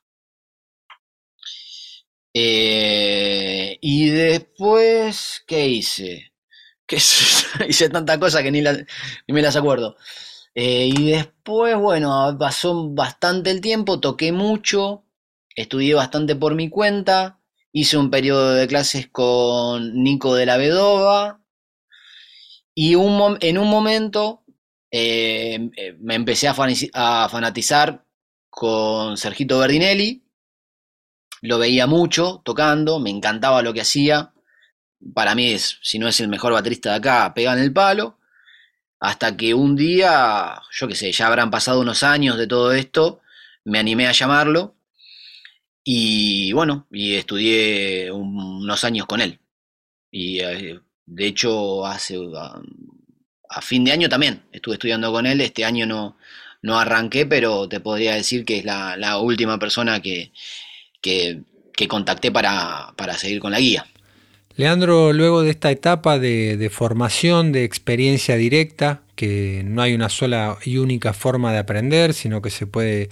Eh, 2.34 3.78
y 3.80 4.08
después, 4.10 5.42
¿qué 5.46 5.68
hice? 5.68 6.32
¿Qué 6.86 6.96
hice 7.68 7.88
tanta 7.90 8.18
cosa 8.18 8.42
que 8.42 8.50
ni, 8.50 8.62
me 8.62 9.42
las 9.42 9.56
acuerdo. 9.56 9.96
y 10.54 11.10
después, 11.10 11.76
bueno, 11.76 12.36
pasó 12.38 12.90
bastante 12.90 13.50
el 13.50 13.60
tiempo, 13.60 14.00
toqué 14.00 14.32
mucho, 14.32 15.04
estudié 15.56 15.94
bastante 15.94 16.36
por 16.36 16.54
mi 16.54 16.68
cuenta, 16.68 17.40
hice 17.72 17.96
un 17.98 18.10
periodo 18.10 18.54
de 18.54 18.66
clases 18.68 19.08
con 19.08 20.02
Nico 20.02 20.34
de 20.34 20.46
la 20.46 20.56
Vedova, 20.56 21.40
y 22.74 22.94
en 22.94 23.58
un 23.58 23.68
momento 23.68 24.42
eh, 24.90 25.70
eh, 25.76 25.96
me 26.00 26.14
empecé 26.14 26.48
a, 26.48 26.54
fanatizar 27.28 28.04
con 28.48 29.16
Sergito 29.16 29.58
Berdinelli. 29.58 30.24
Lo 31.42 31.58
veía 31.58 31.86
mucho 31.86 32.42
tocando, 32.44 32.98
me 33.00 33.10
encantaba 33.10 33.62
lo 33.62 33.72
que 33.72 33.80
hacía. 33.82 34.32
Para 35.14 35.34
mí, 35.34 35.52
es, 35.52 35.78
si 35.82 35.98
no 35.98 36.08
es 36.08 36.20
el 36.20 36.28
mejor 36.28 36.52
baterista 36.52 36.90
de 36.90 36.96
acá, 36.96 37.32
pega 37.34 37.52
en 37.54 37.60
el 37.60 37.72
palo. 37.72 38.18
Hasta 39.00 39.36
que 39.36 39.54
un 39.54 39.76
día, 39.76 40.60
yo 40.72 40.88
qué 40.88 40.94
sé, 40.94 41.12
ya 41.12 41.26
habrán 41.26 41.50
pasado 41.50 41.80
unos 41.80 42.02
años 42.02 42.36
de 42.36 42.46
todo 42.46 42.72
esto, 42.72 43.20
me 43.64 43.78
animé 43.78 44.06
a 44.06 44.12
llamarlo. 44.12 44.76
Y 45.84 46.52
bueno, 46.52 46.86
y 46.90 47.14
estudié 47.14 48.12
unos 48.12 48.84
años 48.84 49.06
con 49.06 49.20
él. 49.20 49.40
Y 50.10 50.40
eh, 50.40 50.80
de 51.06 51.26
hecho, 51.26 51.86
hace 51.86 52.16
a, 53.48 53.60
fin 53.62 53.84
de 53.84 53.92
año 53.92 54.08
también 54.08 54.44
estuve 54.52 54.74
estudiando 54.74 55.12
con 55.12 55.26
él. 55.26 55.40
Este 55.40 55.64
año 55.64 55.86
no, 55.86 56.16
no 56.62 56.78
arranqué, 56.78 57.26
pero 57.26 57.68
te 57.68 57.80
podría 57.80 58.14
decir 58.14 58.44
que 58.44 58.58
es 58.58 58.64
la, 58.64 59.18
última 59.18 59.58
persona 59.58 60.00
que, 60.00 60.32
que, 61.00 61.42
contacté 61.88 62.30
para, 62.30 62.92
seguir 63.16 63.40
con 63.40 63.52
la 63.52 63.58
guía. 63.58 63.86
Leandro, 64.56 65.12
luego 65.12 65.42
de 65.42 65.50
esta 65.50 65.70
etapa 65.70 66.18
de, 66.18 66.56
de, 66.58 66.70
formación, 66.70 67.52
de 67.52 67.64
experiencia 67.64 68.36
directa, 68.36 69.00
que 69.14 69.62
no 69.64 69.80
hay 69.80 69.94
una 69.94 70.10
sola 70.10 70.58
y 70.64 70.76
única 70.76 71.14
forma 71.14 71.52
de 71.52 71.58
aprender, 71.58 72.12
sino 72.12 72.42
que 72.42 72.50
se 72.50 72.66
puede 72.66 73.08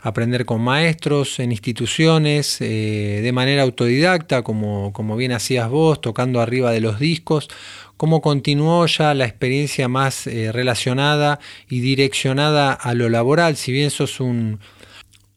aprender 0.00 0.44
con 0.44 0.60
maestros, 0.60 1.40
en 1.40 1.52
instituciones, 1.52 2.60
eh, 2.60 3.20
de 3.22 3.32
manera 3.32 3.62
autodidacta, 3.62 4.42
como, 4.42 4.92
como 4.92 5.16
bien 5.16 5.32
hacías 5.32 5.68
vos, 5.68 6.00
tocando 6.00 6.40
arriba 6.40 6.70
de 6.70 6.80
los 6.80 6.98
discos, 6.98 7.48
cómo 7.96 8.20
continuó 8.20 8.86
ya 8.86 9.14
la 9.14 9.24
experiencia 9.24 9.88
más 9.88 10.26
eh, 10.26 10.52
relacionada 10.52 11.40
y 11.68 11.80
direccionada 11.80 12.72
a 12.72 12.94
lo 12.94 13.08
laboral, 13.08 13.56
si 13.56 13.72
bien 13.72 13.90
sos 13.90 14.20
un, 14.20 14.60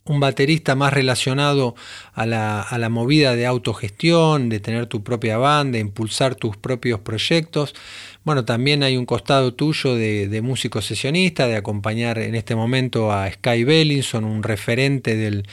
un 0.05 0.19
baterista 0.19 0.75
más 0.75 0.93
relacionado 0.93 1.75
a 2.13 2.25
la, 2.25 2.61
a 2.61 2.77
la, 2.77 2.89
movida 2.89 3.35
de 3.35 3.45
autogestión, 3.45 4.49
de 4.49 4.59
tener 4.59 4.87
tu 4.87 5.03
propia 5.03 5.37
banda, 5.37 5.73
de 5.73 5.81
impulsar 5.81 6.35
tus 6.35 6.57
propios 6.57 6.99
proyectos. 6.99 7.75
Bueno, 8.23 8.45
también 8.45 8.83
hay 8.83 8.97
un 8.97 9.05
costado 9.05 9.53
tuyo 9.53 9.95
de, 9.95 10.41
músico 10.43 10.81
sesionista, 10.81 11.47
de 11.47 11.55
acompañar 11.55 12.19
en 12.19 12.35
este 12.35 12.55
momento 12.55 13.11
a 13.11 13.31
Sky 13.31 13.63
Bellinson, 13.63 14.25
un 14.25 14.43
referente 14.43 15.15
del, 15.15 15.47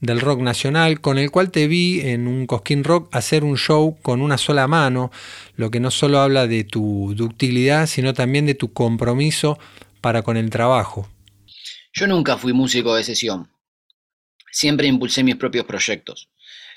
del 0.00 0.20
rock 0.20 0.40
nacional, 0.40 1.00
con 1.00 1.18
el 1.18 1.30
cual 1.30 1.50
te 1.50 1.66
vi 1.68 2.00
en 2.00 2.26
un 2.26 2.46
Cosquín 2.46 2.84
Rock 2.84 3.08
hacer 3.14 3.44
un 3.44 3.56
show 3.56 3.96
con 4.02 4.22
una 4.22 4.38
sola 4.38 4.66
mano, 4.66 5.10
lo 5.56 5.70
que 5.70 5.80
no 5.80 5.90
solo 5.90 6.20
habla 6.20 6.46
de 6.46 6.64
tu 6.64 7.14
ductilidad, 7.16 7.86
sino 7.86 8.14
también 8.14 8.46
de 8.46 8.54
tu 8.54 8.72
compromiso 8.72 9.58
para 10.00 10.22
con 10.22 10.36
el 10.36 10.50
trabajo. 10.50 11.08
Yo 11.92 12.06
nunca 12.06 12.38
fui 12.38 12.52
músico 12.52 12.94
de 12.94 13.02
sesión, 13.02 13.48
siempre 14.50 14.86
impulsé 14.86 15.22
mis 15.22 15.36
propios 15.36 15.64
proyectos. 15.64 16.28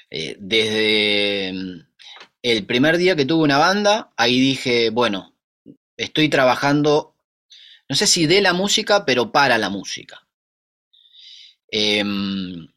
Eh, 0.09 0.35
desde 0.39 1.85
el 2.41 2.65
primer 2.65 2.97
día 2.97 3.15
que 3.15 3.25
tuve 3.25 3.43
una 3.43 3.57
banda, 3.57 4.11
ahí 4.17 4.39
dije, 4.39 4.89
bueno, 4.89 5.33
estoy 5.97 6.29
trabajando, 6.29 7.15
no 7.87 7.95
sé 7.95 8.07
si 8.07 8.25
de 8.25 8.41
la 8.41 8.53
música, 8.53 9.05
pero 9.05 9.31
para 9.31 9.57
la 9.57 9.69
música. 9.69 10.27
Em, 11.69 12.67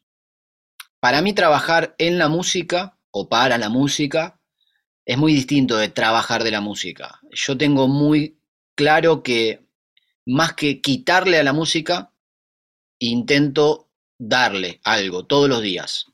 para 0.99 1.21
mí 1.21 1.33
trabajar 1.33 1.95
en 1.97 2.17
la 2.17 2.29
música 2.29 2.97
o 3.11 3.27
para 3.27 3.57
la 3.57 3.69
música 3.69 4.39
es 5.05 5.17
muy 5.17 5.33
distinto 5.33 5.77
de 5.77 5.89
trabajar 5.89 6.43
de 6.43 6.51
la 6.51 6.61
música. 6.61 7.19
Yo 7.31 7.57
tengo 7.57 7.87
muy 7.87 8.37
claro 8.75 9.21
que 9.21 9.65
más 10.25 10.53
que 10.53 10.81
quitarle 10.81 11.37
a 11.37 11.43
la 11.43 11.53
música, 11.53 12.11
intento 12.99 13.84
darle 14.17 14.79
algo 14.83 15.25
todos 15.25 15.49
los 15.49 15.61
días. 15.61 16.07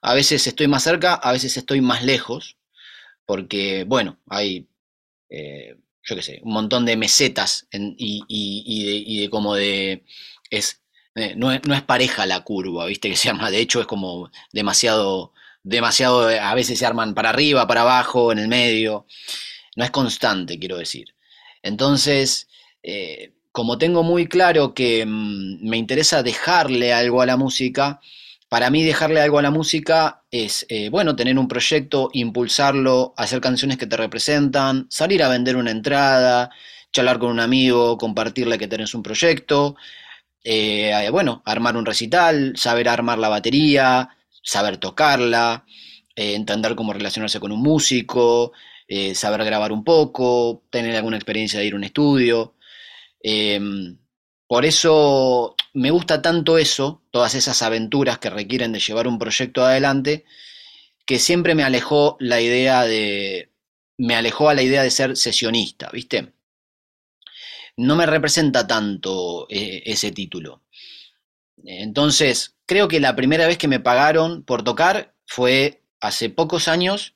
A 0.00 0.14
veces 0.14 0.46
estoy 0.46 0.68
más 0.68 0.84
cerca, 0.84 1.14
a 1.14 1.32
veces 1.32 1.56
estoy 1.56 1.80
más 1.80 2.04
lejos, 2.04 2.56
porque, 3.24 3.84
bueno, 3.84 4.18
hay, 4.28 4.68
eh, 5.28 5.76
yo 6.04 6.16
qué 6.16 6.22
sé, 6.22 6.40
un 6.42 6.52
montón 6.52 6.84
de 6.86 6.96
mesetas 6.96 7.66
y, 7.72 9.20
de, 9.20 9.30
como 9.30 9.54
de, 9.54 10.04
es, 10.50 10.82
eh, 11.16 11.34
no, 11.36 11.52
es, 11.52 11.60
pareja 11.82 12.26
la 12.26 12.44
curva, 12.44 12.86
¿viste? 12.86 13.08
Que 13.10 13.16
se 13.16 13.28
llama, 13.28 13.50
de 13.50 13.58
hecho 13.58 13.80
es 13.80 13.86
como 13.86 14.30
demasiado, 14.52 15.32
demasiado, 15.62 16.28
a 16.28 16.54
veces 16.54 16.78
se 16.78 16.86
arman 16.86 17.14
para 17.14 17.30
arriba, 17.30 17.66
para 17.66 17.82
abajo, 17.82 18.32
en 18.32 18.38
el 18.38 18.48
medio, 18.48 19.06
no 19.76 19.84
es 19.84 19.90
constante, 19.90 20.58
quiero 20.58 20.76
decir. 20.78 21.14
Entonces, 21.62 22.48
eh, 22.82 23.32
como 23.56 23.78
tengo 23.78 24.02
muy 24.02 24.26
claro 24.28 24.74
que 24.74 25.06
mm, 25.06 25.66
me 25.66 25.78
interesa 25.78 26.22
dejarle 26.22 26.92
algo 26.92 27.22
a 27.22 27.26
la 27.26 27.38
música, 27.38 28.00
para 28.50 28.68
mí 28.68 28.84
dejarle 28.84 29.22
algo 29.22 29.38
a 29.38 29.42
la 29.42 29.50
música 29.50 30.24
es, 30.30 30.66
eh, 30.68 30.90
bueno, 30.90 31.16
tener 31.16 31.38
un 31.38 31.48
proyecto, 31.48 32.10
impulsarlo, 32.12 33.14
hacer 33.16 33.40
canciones 33.40 33.78
que 33.78 33.86
te 33.86 33.96
representan, 33.96 34.86
salir 34.90 35.22
a 35.22 35.30
vender 35.30 35.56
una 35.56 35.70
entrada, 35.70 36.50
charlar 36.92 37.18
con 37.18 37.30
un 37.30 37.40
amigo, 37.40 37.96
compartirle 37.96 38.58
que 38.58 38.68
tenés 38.68 38.94
un 38.94 39.02
proyecto, 39.02 39.76
eh, 40.44 40.90
eh, 40.92 41.10
bueno, 41.10 41.42
armar 41.46 41.78
un 41.78 41.86
recital, 41.86 42.52
saber 42.58 42.90
armar 42.90 43.18
la 43.18 43.30
batería, 43.30 44.10
saber 44.42 44.76
tocarla, 44.76 45.64
entender 46.14 46.74
cómo 46.74 46.92
relacionarse 46.92 47.40
con 47.40 47.52
un 47.52 47.62
músico, 47.62 48.52
saber 49.14 49.44
grabar 49.44 49.72
un 49.72 49.82
poco, 49.82 50.62
tener 50.70 50.94
alguna 50.94 51.16
experiencia 51.16 51.58
de 51.58 51.66
ir 51.66 51.72
a 51.72 51.76
un 51.76 51.84
estudio. 51.84 52.55
Em, 53.28 53.98
por 54.46 54.64
eso 54.64 55.56
me 55.74 55.90
gusta 55.90 56.22
tanto 56.22 56.58
eso, 56.58 57.02
todas 57.10 57.34
esas 57.34 57.60
aventuras 57.60 58.20
que 58.20 58.30
requieren 58.30 58.70
de 58.70 58.78
llevar 58.78 59.08
un 59.08 59.18
proyecto 59.18 59.64
adelante, 59.64 60.24
que 61.04 61.18
siempre 61.18 61.56
me 61.56 61.64
alejó 61.64 62.16
la 62.20 62.40
idea 62.40 62.84
de. 62.84 63.50
me 63.98 64.14
alejó 64.14 64.48
a 64.48 64.54
la 64.54 64.62
idea 64.62 64.84
de 64.84 64.92
ser 64.92 65.16
sesionista, 65.16 65.90
¿viste? 65.92 66.34
No 67.76 67.96
me 67.96 68.06
representa 68.06 68.64
tanto 68.64 69.48
eh, 69.50 69.82
ese 69.86 70.12
título. 70.12 70.62
Entonces, 71.64 72.54
creo 72.64 72.86
que 72.86 73.00
la 73.00 73.16
primera 73.16 73.48
vez 73.48 73.58
que 73.58 73.66
me 73.68 73.80
pagaron 73.80 74.44
por 74.44 74.62
tocar 74.62 75.14
fue 75.26 75.82
hace 76.00 76.30
pocos 76.30 76.68
años, 76.68 77.15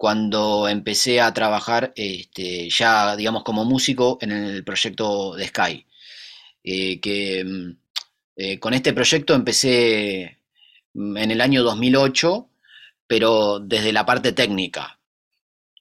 cuando 0.00 0.66
empecé 0.66 1.20
a 1.20 1.34
trabajar 1.34 1.92
este, 1.94 2.70
ya, 2.70 3.16
digamos, 3.16 3.44
como 3.44 3.66
músico 3.66 4.16
en 4.22 4.32
el 4.32 4.64
proyecto 4.64 5.34
de 5.34 5.46
Sky. 5.48 5.86
Eh, 6.64 7.00
que 7.00 7.44
mm, 7.44 7.76
eh, 8.36 8.58
con 8.58 8.72
este 8.72 8.94
proyecto 8.94 9.34
empecé 9.34 10.38
mm, 10.94 11.18
en 11.18 11.30
el 11.30 11.42
año 11.42 11.62
2008, 11.62 12.48
pero 13.06 13.60
desde 13.60 13.92
la 13.92 14.06
parte 14.06 14.32
técnica, 14.32 14.98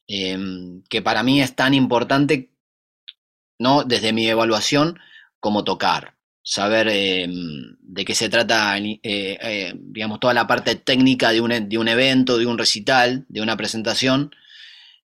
em, 0.08 0.84
que 0.90 1.02
para 1.02 1.24
mí 1.24 1.42
es 1.42 1.56
tan 1.56 1.74
importante, 1.74 2.52
¿no? 3.58 3.86
Desde 3.86 4.12
mi 4.12 4.28
evaluación, 4.28 5.00
como 5.40 5.64
tocar, 5.64 6.18
saber 6.50 6.88
em, 6.90 7.78
de 7.80 8.04
qué 8.04 8.16
se 8.16 8.28
trata, 8.28 8.76
eh, 8.80 9.74
digamos, 9.76 10.20
toda 10.20 10.34
la 10.34 10.48
parte 10.48 10.74
técnica 10.76 11.32
de 11.32 11.42
un, 11.42 11.70
de 11.70 11.78
un, 11.78 11.88
evento, 11.88 12.40
de 12.40 12.48
un 12.48 12.58
recital, 12.58 13.24
de 13.30 13.42
una 13.42 13.56
presentación, 13.56 14.36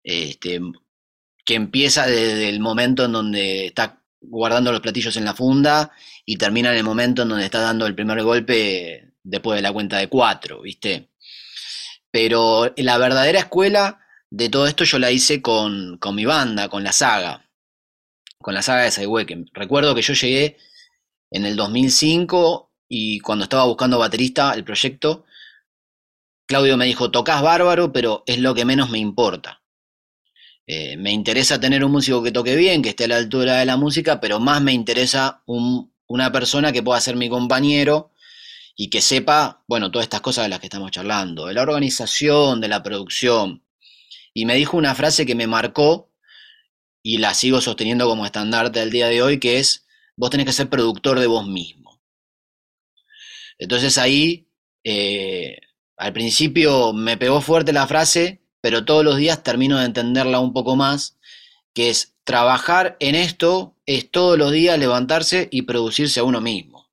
este, 0.04 0.60
que 1.46 1.54
empieza 1.54 2.08
desde 2.08 2.50
el 2.50 2.60
momento 2.60 3.06
en 3.06 3.12
donde 3.12 3.68
estás 3.68 3.92
guardando 4.22 4.72
los 4.72 4.82
platillos 4.82 5.18
en 5.18 5.26
la 5.26 5.36
funda 5.36 5.92
y 6.26 6.38
termina 6.38 6.72
en 6.72 6.78
el 6.78 6.84
momento 6.84 7.22
en 7.22 7.30
donde 7.30 7.46
estás 7.46 7.62
dando 7.62 7.86
el 7.86 7.94
primer 7.94 8.24
golpe 8.24 9.14
después 9.22 9.58
de 9.58 9.62
la 9.62 9.72
cuenta 9.72 9.98
de 10.00 10.08
cuatro, 10.08 10.64
¿viste? 10.64 11.10
Pero 12.10 12.74
la 12.78 12.98
verdadera 12.98 13.38
escuela 13.38 14.00
de 14.32 14.50
todo 14.50 14.66
esto 14.66 14.84
yo 14.84 14.98
la 14.98 15.12
hice 15.12 15.44
con, 15.44 16.00
con 16.00 16.16
mi 16.16 16.26
banda, 16.26 16.70
con 16.70 16.84
la 16.84 16.92
saga, 16.92 17.48
con 18.40 18.56
la 18.56 18.64
saga 18.64 18.86
de 18.86 18.92
Sidewalk. 18.92 19.32
Recuerdo 19.54 19.94
que 19.94 20.02
yo 20.02 20.14
llegué 20.16 20.58
en 21.36 21.46
el 21.46 21.58
2005 21.58 22.72
y 22.88 23.20
cuando 23.20 23.44
estaba 23.44 23.66
buscando 23.66 24.00
baterista 24.00 24.54
el 24.54 24.64
proyecto, 24.64 25.26
Claudio 26.48 26.78
me 26.78 26.86
dijo, 26.86 27.12
tocas 27.12 27.42
bárbaro, 27.42 27.92
pero 27.92 28.24
es 28.26 28.40
lo 28.40 28.56
que 28.56 28.64
menos 28.64 28.90
me 28.90 29.00
importa. 29.00 29.62
Eh, 30.66 30.96
me 30.96 31.12
interesa 31.12 31.60
tener 31.60 31.84
un 31.84 31.92
músico 31.92 32.24
que 32.24 32.32
toque 32.32 32.56
bien, 32.56 32.82
que 32.82 32.90
esté 32.90 33.04
a 33.04 33.08
la 33.10 33.18
altura 33.18 33.58
de 33.58 33.66
la 33.66 33.76
música, 33.76 34.22
pero 34.22 34.40
más 34.40 34.62
me 34.62 34.72
interesa 34.72 35.44
una 35.46 36.32
persona 36.32 36.72
que 36.72 36.82
pueda 36.82 37.02
ser 37.02 37.18
mi 37.18 37.28
compañero 37.28 38.12
y 38.78 38.90
que 38.90 39.02
sepa, 39.02 39.64
bueno, 39.68 39.92
todas 39.92 40.06
estas 40.06 40.22
cosas 40.22 40.46
de 40.46 40.50
las 40.50 40.60
que 40.60 40.68
estamos 40.68 40.92
charlando, 40.92 41.48
de 41.48 41.54
la 41.54 41.64
organización, 41.64 42.62
de 42.62 42.70
la 42.70 42.82
producción. 42.82 43.64
Y 44.34 44.46
me 44.46 44.56
dijo 44.56 44.78
una 44.78 44.96
frase 44.96 45.26
que 45.26 45.36
me 45.36 45.48
marcó 45.48 46.12
y 47.04 47.18
la 47.18 47.34
sigo 47.34 47.60
sosteniendo 47.60 48.08
como 48.08 48.26
estandarte 48.26 48.80
al 48.80 48.92
día 48.92 49.08
de 49.08 49.22
hoy, 49.22 49.40
que 49.40 49.60
es, 49.60 49.85
vos 50.16 50.30
tenés 50.30 50.46
que 50.46 50.54
ser 50.54 50.70
productor 50.70 51.20
de 51.20 51.28
vos 51.28 51.48
mismo. 51.48 52.02
Entonces 53.58 53.98
ahí, 53.98 54.48
eh, 54.84 55.58
al 55.98 56.14
principio 56.14 56.94
me 56.94 57.18
pegó 57.18 57.42
fuerte 57.42 57.74
la 57.74 57.88
frase, 57.88 58.42
pero 58.62 58.86
todos 58.86 59.04
los 59.04 59.18
días 59.18 59.44
termino 59.44 59.80
de 59.80 59.86
entenderla 59.86 60.40
un 60.40 60.54
poco 60.54 60.76
más, 60.76 61.18
que 61.74 61.90
es 61.90 62.16
trabajar 62.24 62.98
en 63.00 63.16
esto, 63.16 63.76
es 63.86 64.10
todos 64.10 64.38
los 64.38 64.52
días 64.52 64.80
levantarse 64.80 65.48
y 65.52 65.64
producirse 65.64 66.20
a 66.20 66.24
uno 66.24 66.42
mismo. 66.42 66.90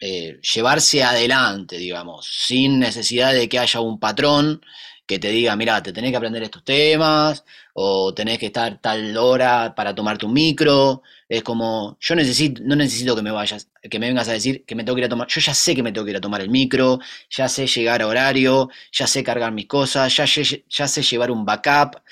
Eh, 0.00 0.40
llevarse 0.54 1.02
adelante, 1.04 1.76
digamos, 1.76 2.26
sin 2.26 2.78
necesidad 2.78 3.34
de 3.34 3.48
que 3.48 3.58
haya 3.58 3.80
un 3.80 4.00
patrón 4.00 4.62
que 5.06 5.18
te 5.18 5.28
diga, 5.30 5.56
mira, 5.56 5.82
te 5.82 5.92
tenés 5.92 6.10
que 6.12 6.16
aprender 6.16 6.42
estos 6.42 6.64
temas, 6.64 7.44
o 7.74 8.14
tenés 8.14 8.38
que 8.38 8.46
estar 8.46 8.80
tal 8.80 9.16
hora 9.16 9.74
para 9.74 9.94
tomarte 9.94 10.26
un 10.26 10.32
micro. 10.32 11.02
Es 11.30 11.44
como, 11.44 11.96
yo 12.00 12.16
necesito, 12.16 12.60
no 12.64 12.74
necesito 12.74 13.14
que 13.14 13.22
me 13.22 13.30
vayas, 13.30 13.68
que 13.88 14.00
me 14.00 14.08
vengas 14.08 14.28
a 14.28 14.32
decir 14.32 14.64
que 14.64 14.74
me 14.74 14.82
tengo 14.82 14.96
que 14.96 15.02
ir 15.02 15.04
a 15.06 15.08
tomar. 15.08 15.28
Yo 15.28 15.40
ya 15.40 15.54
sé 15.54 15.76
que 15.76 15.82
me 15.84 15.92
tengo 15.92 16.04
que 16.04 16.10
ir 16.10 16.16
a 16.16 16.20
tomar 16.20 16.40
el 16.40 16.50
micro, 16.50 16.98
ya 17.30 17.48
sé 17.48 17.68
llegar 17.68 18.02
a 18.02 18.08
horario, 18.08 18.68
ya 18.90 19.06
sé 19.06 19.22
cargar 19.22 19.52
mis 19.52 19.66
cosas, 19.66 20.12
ya, 20.16 20.26
sé 20.26 21.02
llevar 21.02 21.30
un 21.30 21.44
backup, 21.44 22.02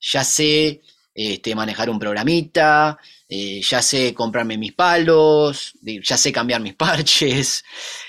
ya 0.00 0.22
sé 0.22 0.80
este, 1.12 1.56
manejar 1.56 1.90
un 1.90 1.98
programita, 1.98 2.96
eh, 3.28 3.60
ya 3.68 3.82
sé 3.82 4.14
comprarme 4.14 4.56
mis 4.56 4.74
palos, 4.74 5.72
ya 5.82 6.16
sé 6.16 6.30
cambiar 6.30 6.60
mis 6.60 6.74
parches. 6.76 7.64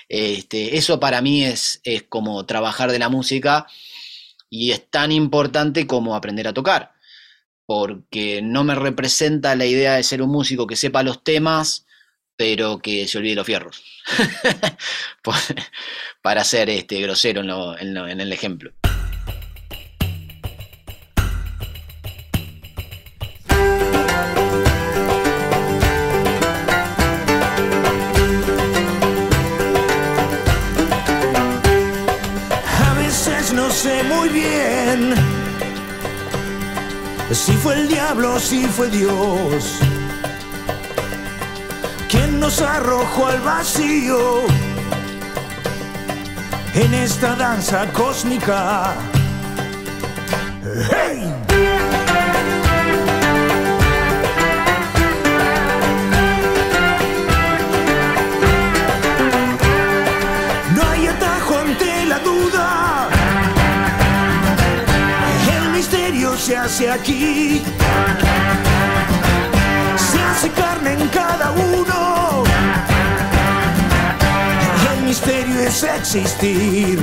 Este, 0.08 0.78
eso 0.78 1.00
para 1.00 1.20
mí 1.20 1.46
es, 1.46 1.82
es 1.84 2.04
como 2.04 2.46
trabajar 2.46 2.92
de 2.92 3.00
la 3.00 3.10
música 3.10 3.66
y 4.52 4.70
es 4.70 4.88
tan 4.92 5.12
importante 5.12 5.88
como 5.88 6.16
aprender 6.16 6.48
a 6.48 6.54
tocar, 6.54 6.92
porque 7.70 8.42
no 8.42 8.64
me 8.64 8.74
representa 8.74 9.56
la 9.56 9.68
idea 9.68 9.94
de 9.94 10.02
ser 10.02 10.24
un 10.24 10.32
músico 10.32 10.66
que 10.66 10.76
sepa 10.76 11.04
los 11.04 11.24
temas, 11.24 11.86
pero 12.36 12.80
que 12.80 13.08
se 13.08 13.20
olvide 13.20 13.36
los 13.36 13.46
fierros, 13.46 13.84
para 16.24 16.44
ser 16.44 16.72
este, 16.72 17.00
grosero 17.00 17.42
en 17.78 18.22
el 18.22 18.34
ejemplo. 18.34 18.72
Si 37.32 37.54
fue 37.54 37.76
el 37.76 37.88
diablo, 37.88 38.40
si 38.40 38.66
fue 38.66 38.90
Dios, 38.90 39.80
quien 42.10 42.40
nos 42.40 42.60
arrojó 42.60 43.28
al 43.28 43.40
vacío 43.42 44.42
en 46.74 46.94
esta 46.96 47.36
danza 47.36 47.86
cósmica. 47.94 48.96
Se 66.50 66.58
hace 66.58 66.90
aquí. 66.92 67.62
Se 69.96 70.20
hace 70.20 70.50
carne 70.50 70.94
en 70.94 71.08
cada 71.10 71.52
uno. 71.52 72.44
El 74.92 75.04
misterio 75.04 75.60
es 75.60 75.84
existir. 75.84 77.00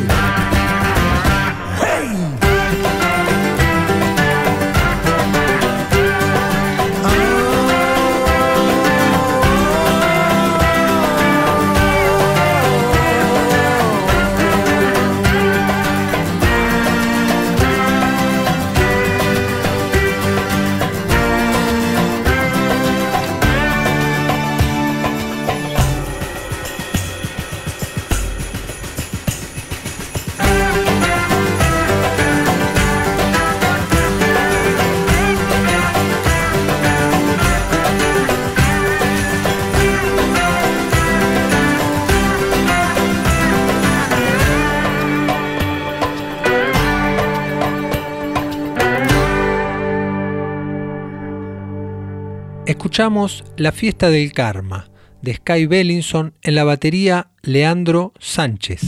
La 53.59 53.73
fiesta 53.73 54.09
del 54.09 54.33
karma 54.33 54.89
de 55.21 55.35
Sky 55.35 55.67
Bellinson 55.67 56.33
en 56.41 56.55
la 56.55 56.65
batería 56.65 57.29
Leandro 57.43 58.15
Sánchez. 58.19 58.81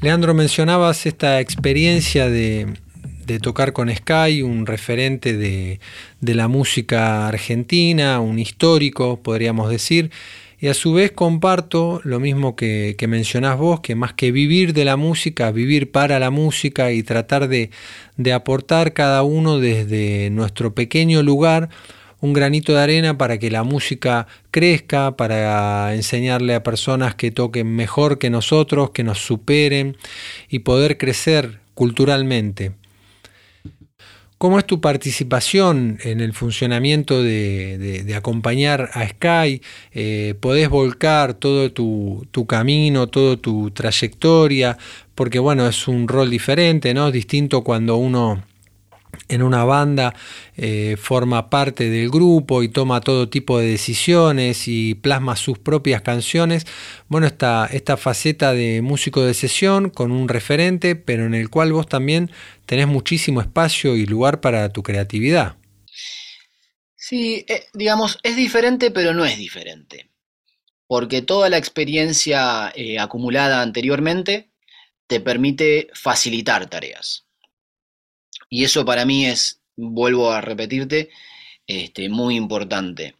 Leandro, 0.00 0.32
mencionabas 0.32 1.04
esta 1.04 1.40
experiencia 1.40 2.30
de, 2.30 2.74
tocar 3.42 3.74
con 3.74 3.94
Sky, 3.94 4.40
un 4.40 4.64
referente 4.64 5.36
de, 5.36 5.78
de 6.22 6.34
la 6.34 6.48
música 6.48 7.28
argentina, 7.28 8.20
un 8.20 8.38
histórico, 8.38 9.22
podríamos 9.22 9.68
decir. 9.68 10.10
Y 10.58 10.68
a 10.68 10.74
su 10.74 10.94
vez 10.94 11.12
comparto 11.12 12.00
lo 12.04 12.18
mismo 12.18 12.56
que, 12.56 12.96
mencionás 13.06 13.58
vos, 13.58 13.80
que 13.80 13.94
más 13.94 14.14
que 14.14 14.32
vivir 14.32 14.72
de 14.72 14.86
la 14.86 14.96
música, 14.96 15.50
vivir 15.50 15.90
para 15.90 16.18
la 16.18 16.30
música 16.30 16.92
y 16.92 17.02
tratar 17.02 17.48
de, 17.48 17.70
de 18.16 18.32
aportar 18.32 18.94
cada 18.94 19.22
uno 19.22 19.58
desde 19.58 20.30
nuestro 20.30 20.74
pequeño 20.74 21.22
lugar 21.22 21.68
un 22.20 22.32
granito 22.32 22.72
de 22.72 22.80
arena 22.80 23.18
para 23.18 23.38
que 23.38 23.50
la 23.50 23.62
música 23.62 24.26
crezca, 24.50 25.16
para 25.16 25.94
enseñarle 25.94 26.54
a 26.54 26.62
personas 26.62 27.14
que 27.14 27.30
toquen 27.30 27.74
mejor 27.76 28.18
que 28.18 28.30
nosotros, 28.30 28.90
que 28.90 29.04
nos 29.04 29.18
superen 29.18 29.96
y 30.48 30.60
poder 30.60 30.96
crecer 30.96 31.60
culturalmente. 31.74 32.72
¿Cómo 34.38 34.58
es 34.58 34.66
tu 34.66 34.82
participación 34.82 35.98
en 36.04 36.20
el 36.20 36.34
funcionamiento 36.34 37.22
de, 37.22 38.12
acompañar 38.14 38.90
a 38.92 39.08
Sky? 39.08 39.62
Eh, 39.92 40.34
¿Podés 40.40 40.68
volcar 40.68 41.32
todo 41.32 41.72
tu, 41.72 42.46
camino, 42.46 43.06
toda 43.06 43.38
tu 43.38 43.70
trayectoria? 43.70 44.76
Porque 45.14 45.38
bueno, 45.38 45.66
es 45.66 45.88
un 45.88 46.06
rol 46.06 46.28
diferente, 46.28 46.92
¿no? 46.92 47.06
Es 47.08 47.14
distinto 47.14 47.64
cuando 47.64 47.96
uno 47.96 48.42
en 49.28 49.42
una 49.42 49.64
banda 49.64 50.14
eh, 50.56 50.96
forma 50.98 51.50
parte 51.50 51.90
del 51.90 52.10
grupo 52.10 52.62
y 52.62 52.68
toma 52.68 53.00
todo 53.00 53.28
tipo 53.28 53.58
de 53.58 53.68
decisiones 53.68 54.68
y 54.68 54.94
plasma 54.94 55.36
sus 55.36 55.58
propias 55.58 56.02
canciones. 56.02 56.66
Bueno, 57.08 57.26
esta, 57.26 57.66
esta 57.72 57.96
faceta 57.96 58.52
de 58.52 58.82
músico 58.82 59.22
de 59.22 59.34
sesión 59.34 59.90
con 59.90 60.12
un 60.12 60.28
referente, 60.28 60.96
pero 60.96 61.26
en 61.26 61.34
el 61.34 61.50
cual 61.50 61.72
vos 61.72 61.88
también 61.88 62.30
tenés 62.66 62.86
muchísimo 62.86 63.40
espacio 63.40 63.96
y 63.96 64.06
lugar 64.06 64.40
para 64.40 64.68
tu 64.70 64.82
creatividad. 64.82 65.56
Sí, 67.08 67.44
eh, 67.48 67.66
digamos, 67.72 68.18
es 68.24 68.34
diferente, 68.34 68.90
pero 68.90 69.14
no 69.14 69.24
es 69.24 69.38
diferente. 69.38 70.10
Porque 70.88 71.22
toda 71.22 71.48
la 71.48 71.56
experiencia 71.56 72.72
eh, 72.74 72.98
acumulada 72.98 73.62
anteriormente 73.62 74.50
te 75.06 75.20
permite 75.20 75.88
facilitar 75.94 76.68
tareas. 76.68 77.25
Y 78.48 78.64
eso 78.64 78.84
para 78.84 79.04
mí 79.04 79.26
es, 79.26 79.60
vuelvo 79.76 80.32
a 80.32 80.40
repetirte, 80.40 81.10
este, 81.66 82.08
muy 82.08 82.36
importante. 82.36 83.16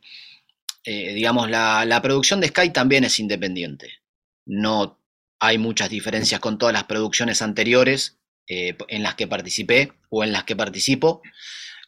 Eh, 0.85 1.15
digamos, 1.15 1.51
la, 1.51 2.01
producción 2.03 2.41
de 2.41 2.49
Sky 2.49 2.71
también 2.71 3.05
es 3.05 3.19
independiente. 3.19 3.99
No 4.45 5.01
hay 5.41 5.59
muchas 5.59 5.91
diferencias 5.91 6.41
con 6.41 6.59
todas 6.59 6.73
las 6.73 6.85
producciones 6.85 7.43
anteriores 7.43 8.19
eh, 8.49 8.77
en 8.89 9.03
las 9.03 9.17
que 9.17 9.27
participé 9.27 9.93
o 10.09 10.23
en 10.23 10.33
las 10.33 10.45
que 10.45 10.55
participo. 10.55 11.23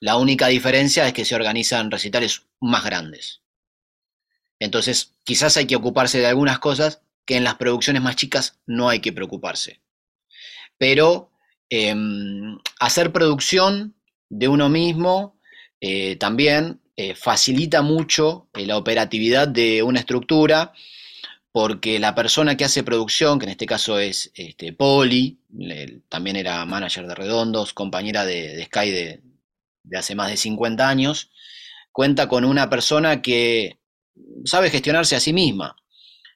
La 0.00 0.16
única 0.16 0.48
diferencia 0.48 1.06
es 1.06 1.12
que 1.12 1.24
se 1.24 1.36
organizan 1.36 1.90
recitales 1.90 2.42
más 2.60 2.84
grandes. 2.84 3.42
Entonces, 4.58 5.14
quizás 5.24 5.56
hay 5.56 5.66
que 5.66 5.76
ocuparse 5.76 6.18
de 6.18 6.26
algunas 6.26 6.58
cosas 6.58 7.02
que 7.24 7.36
en 7.36 7.44
las 7.44 7.54
producciones 7.54 8.02
más 8.02 8.16
chicas 8.16 8.58
no 8.66 8.88
hay 8.88 9.00
que 9.00 9.12
preocuparse. 9.12 9.80
Pero 10.78 11.30
Em, 11.70 12.58
hacer 12.80 13.12
producción 13.12 13.94
de 14.30 14.48
uno 14.48 14.68
mismo 14.70 15.38
eh, 15.80 16.16
también 16.16 16.80
eh, 16.96 17.14
facilita 17.14 17.82
mucho 17.82 18.48
eh, 18.54 18.66
la 18.66 18.78
operatividad 18.78 19.46
de 19.46 19.82
una 19.82 20.00
estructura 20.00 20.72
porque 21.52 21.98
la 21.98 22.14
persona 22.14 22.56
que 22.56 22.64
hace 22.64 22.82
producción, 22.82 23.38
que 23.38 23.46
en 23.46 23.50
este 23.50 23.66
caso 23.66 23.98
es 23.98 24.30
este, 24.34 24.72
Poli, 24.72 25.40
también 26.08 26.36
era 26.36 26.64
manager 26.64 27.06
de 27.06 27.14
Redondos, 27.14 27.72
compañera 27.72 28.24
de, 28.24 28.64
Sky 28.66 28.90
de, 28.90 29.22
de, 29.82 29.98
hace 29.98 30.14
más 30.14 30.30
de 30.30 30.36
50 30.36 30.88
años, 30.88 31.30
cuenta 31.90 32.28
con 32.28 32.44
una 32.44 32.70
persona 32.70 33.22
que 33.22 33.80
sabe 34.44 34.70
gestionarse 34.70 35.16
a 35.16 35.20
sí 35.20 35.32
misma. 35.32 35.74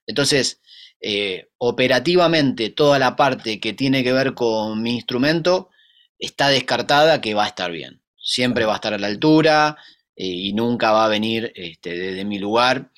Entonces, 0.07 0.61
eh, 1.05 1.49
operativamente 1.59 2.71
toda 2.71 2.97
la 3.01 3.17
parte 3.17 3.59
que 3.59 3.73
tiene 3.73 4.05
que 4.05 4.13
ver 4.13 4.35
con 4.35 4.81
mi 4.81 4.95
instrumento 4.95 5.71
está 6.17 6.49
descartada 6.49 7.21
que 7.21 7.35
va 7.35 7.45
a 7.45 7.49
estar 7.49 7.73
bien. 7.73 8.03
Siempre 8.17 8.65
va 8.65 8.75
a 8.75 8.77
estar 8.77 8.95
a 8.95 8.99
la 8.99 9.09
altura 9.09 9.77
eh, 10.15 10.27
y 10.27 10.53
nunca 10.53 10.93
va 10.93 11.07
a 11.07 11.09
venir 11.09 11.53
este, 11.57 11.99
desde 11.99 12.25
mi 12.25 12.39
lugar 12.39 12.93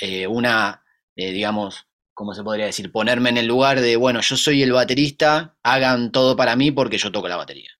eh, 0.00 0.26
una, 0.26 0.82
digamos, 1.14 1.86
¿cómo 2.12 2.34
se 2.34 2.42
podría 2.42 2.66
decir? 2.66 2.90
Ponerme 2.90 3.30
en 3.30 3.38
el 3.38 3.46
lugar 3.46 3.80
de, 3.80 3.94
bueno, 3.94 4.20
yo 4.20 4.36
soy 4.36 4.62
el 4.62 4.72
baterista, 4.72 5.56
hagan 5.62 6.10
todo 6.10 6.36
para 6.36 6.56
mí 6.56 6.72
porque 6.72 6.98
yo 6.98 7.12
toco 7.12 7.28
la 7.28 7.36
batería. 7.36 7.70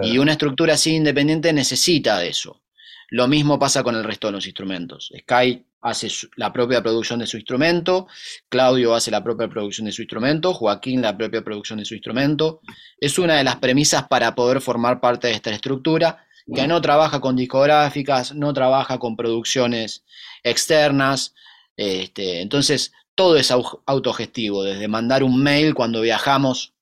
Y 0.00 0.18
una 0.18 0.32
estructura 0.32 0.74
así 0.74 0.94
independiente 0.94 1.52
necesita 1.52 2.18
de 2.18 2.28
eso. 2.28 2.62
Lo 3.10 3.26
mismo 3.26 3.58
pasa 3.58 3.82
con 3.82 3.96
el 3.96 4.04
resto 4.04 4.28
de 4.28 4.34
los 4.34 4.46
instrumentos. 4.46 5.10
Sky 5.18 5.64
hace 5.80 6.08
la 6.36 6.52
propia 6.52 6.82
producción 6.82 7.20
de 7.20 7.26
su 7.26 7.36
instrumento, 7.36 8.08
Claudio 8.48 8.94
hace 8.94 9.10
la 9.10 9.22
propia 9.22 9.48
producción 9.48 9.86
de 9.86 9.92
su 9.92 10.02
instrumento, 10.02 10.54
Joaquín 10.54 11.02
la 11.02 11.16
propia 11.16 11.42
producción 11.42 11.78
de 11.78 11.84
su 11.84 11.94
instrumento. 11.94 12.60
Es 13.00 13.18
una 13.18 13.36
de 13.36 13.44
las 13.44 13.56
premisas 13.56 14.08
para 14.08 14.34
poder 14.34 14.60
formar 14.60 15.00
parte 15.00 15.28
de 15.28 15.34
esta 15.34 15.50
estructura, 15.50 16.24
que 16.54 16.66
no 16.66 16.80
trabaja 16.80 17.20
con 17.20 17.36
discográficas, 17.36 18.34
no 18.34 18.54
trabaja 18.54 18.98
con 18.98 19.16
producciones 19.16 20.04
externas. 20.42 21.34
Este, 21.76 22.40
entonces, 22.40 22.92
todo 23.14 23.36
es 23.36 23.50
autogestivo, 23.50 24.62
desde 24.62 24.88
mandar 24.88 25.22
un 25.22 25.42
mail 25.42 25.74
cuando 25.74 26.00
viajamos 26.00 26.72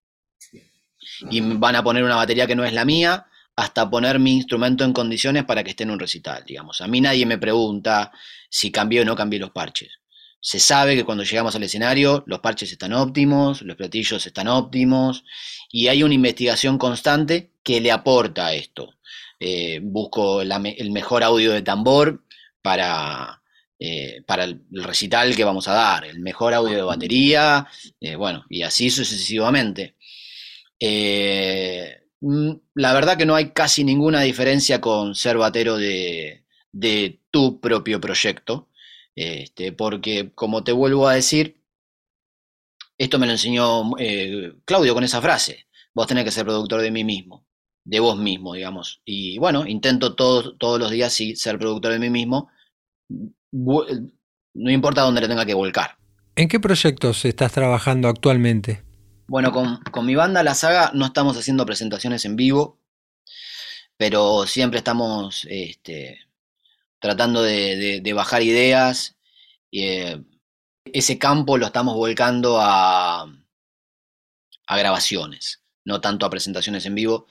y 1.30 1.40
van 1.40 1.76
a 1.76 1.82
poner 1.82 2.04
una 2.04 2.16
batería 2.16 2.46
que 2.46 2.54
no 2.54 2.64
es 2.64 2.72
la 2.72 2.84
mía, 2.84 3.26
hasta 3.56 3.88
poner 3.88 4.18
mi 4.18 4.34
instrumento 4.34 4.84
en 4.84 4.92
condiciones 4.92 5.44
para 5.44 5.64
que 5.64 5.70
esté 5.70 5.84
en 5.84 5.90
un 5.90 5.98
recital, 5.98 6.44
digamos. 6.46 6.82
A 6.82 6.88
mí 6.88 7.00
nadie 7.00 7.24
me 7.24 7.38
pregunta 7.38 8.12
si 8.50 8.70
cambié 8.70 9.00
o 9.00 9.04
no 9.04 9.16
cambié 9.16 9.40
los 9.40 9.50
parches. 9.50 9.98
Se 10.40 10.60
sabe 10.60 10.94
que 10.94 11.04
cuando 11.04 11.24
llegamos 11.24 11.56
al 11.56 11.62
escenario 11.62 12.22
los 12.26 12.40
parches 12.40 12.70
están 12.70 12.92
óptimos, 12.92 13.62
los 13.62 13.76
platillos 13.76 14.26
están 14.26 14.48
óptimos 14.48 15.24
y 15.72 15.88
hay 15.88 16.02
una 16.02 16.14
investigación 16.14 16.78
constante 16.78 17.52
que 17.62 17.80
le 17.80 17.90
aporta 17.90 18.46
a 18.46 18.54
esto. 18.54 18.94
Eh, 19.40 19.80
busco 19.82 20.42
el 20.42 20.90
mejor 20.90 21.24
audio 21.24 21.52
de 21.52 21.62
tambor 21.62 22.24
para, 22.62 23.42
eh, 23.78 24.22
para 24.26 24.44
el 24.44 24.60
recital 24.70 25.34
que 25.34 25.44
vamos 25.44 25.66
a 25.68 25.72
dar, 25.72 26.04
el 26.04 26.20
mejor 26.20 26.54
audio 26.54 26.76
de 26.76 26.82
batería, 26.82 27.66
eh, 28.00 28.16
bueno, 28.16 28.44
y 28.50 28.62
así 28.62 28.90
sucesivamente. 28.90 29.96
La 32.20 32.92
verdad 32.94 33.16
que 33.16 33.26
no 33.26 33.34
hay 33.34 33.50
casi 33.50 33.84
ninguna 33.84 34.22
diferencia 34.22 34.80
con 34.80 35.14
ser 35.14 35.36
batero 35.36 35.76
de, 35.76 36.42
tu 37.30 37.60
propio 37.60 38.00
proyecto, 38.00 38.68
este, 39.14 39.72
porque 39.72 40.32
como 40.34 40.64
te 40.64 40.72
vuelvo 40.72 41.08
a 41.08 41.14
decir, 41.14 41.60
esto 42.98 43.18
me 43.18 43.26
lo 43.26 43.32
enseñó 43.32 43.96
eh, 43.98 44.54
Claudio 44.64 44.94
con 44.94 45.04
esa 45.04 45.20
frase, 45.20 45.66
vos 45.94 46.06
tenés 46.06 46.24
que 46.24 46.30
ser 46.30 46.44
productor 46.44 46.80
de 46.80 46.90
mí 46.90 47.04
mismo, 47.04 47.46
de 47.84 48.00
vos 48.00 48.18
mismo, 48.18 48.54
digamos. 48.54 49.02
Y 49.04 49.38
bueno, 49.38 49.66
intento 49.66 50.14
todos 50.14 50.80
los 50.80 50.90
días 50.90 51.12
sí 51.12 51.36
ser 51.36 51.58
productor 51.58 51.92
de 51.92 51.98
mí 51.98 52.10
mismo, 52.10 52.50
no 53.52 54.70
importa 54.70 55.02
dónde 55.02 55.20
le 55.20 55.28
tenga 55.28 55.44
que 55.44 55.54
volcar. 55.54 55.96
¿En 56.34 56.48
qué 56.48 56.60
proyectos 56.60 57.24
estás 57.24 57.52
trabajando 57.52 58.08
actualmente? 58.08 58.85
Bueno, 59.28 59.52
con, 59.52 60.06
mi 60.06 60.14
banda 60.14 60.42
La 60.44 60.54
Saga 60.54 60.92
no 60.94 61.06
estamos 61.06 61.36
haciendo 61.36 61.66
presentaciones 61.66 62.24
en 62.24 62.36
vivo, 62.36 62.78
pero 63.96 64.46
siempre 64.46 64.78
estamos 64.78 65.46
este, 65.50 66.20
tratando 67.00 67.42
de, 67.42 68.12
bajar 68.14 68.42
ideas. 68.42 69.16
Eh, 69.72 70.22
ese 70.84 71.18
campo 71.18 71.58
lo 71.58 71.66
estamos 71.66 71.94
volcando 71.96 72.60
a, 72.60 73.22
a 74.66 74.76
grabaciones, 74.78 75.62
no 75.84 76.00
tanto 76.00 76.24
a 76.24 76.30
presentaciones 76.30 76.86
en 76.86 76.94
vivo. 76.94 77.26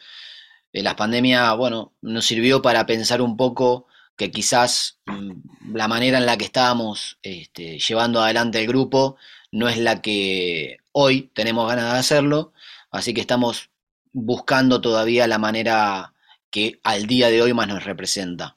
Eh, 0.73 0.83
la 0.83 0.97
pandemia, 0.97 1.53
bueno, 1.53 1.93
nos 2.01 2.25
sirvió 2.25 2.61
para 2.61 2.85
pensar 2.85 3.21
un 3.21 3.37
poco 3.37 3.87
que 4.17 4.31
quizás 4.31 4.99
mm, 5.05 5.75
la 5.75 5.87
manera 5.87 6.17
en 6.17 6.25
la 6.25 6.37
que 6.37 6.45
estábamos 6.45 7.19
este, 7.21 7.79
llevando 7.79 8.21
adelante 8.21 8.59
el 8.59 8.67
grupo 8.67 9.17
no 9.51 9.69
es 9.69 9.77
la 9.77 10.01
que 10.01 10.79
hoy 10.97 11.29
tenemos 11.33 11.67
ganas 11.67 11.91
de 11.91 11.99
hacerlo, 11.99 12.53
así 12.89 13.13
que 13.13 13.19
estamos 13.19 13.69
buscando 14.13 14.79
todavía 14.79 15.27
la 15.27 15.37
manera 15.37 16.13
que 16.49 16.79
al 16.83 17.05
día 17.05 17.29
de 17.29 17.41
hoy 17.41 17.53
más 17.53 17.67
nos 17.67 17.83
representa. 17.83 18.55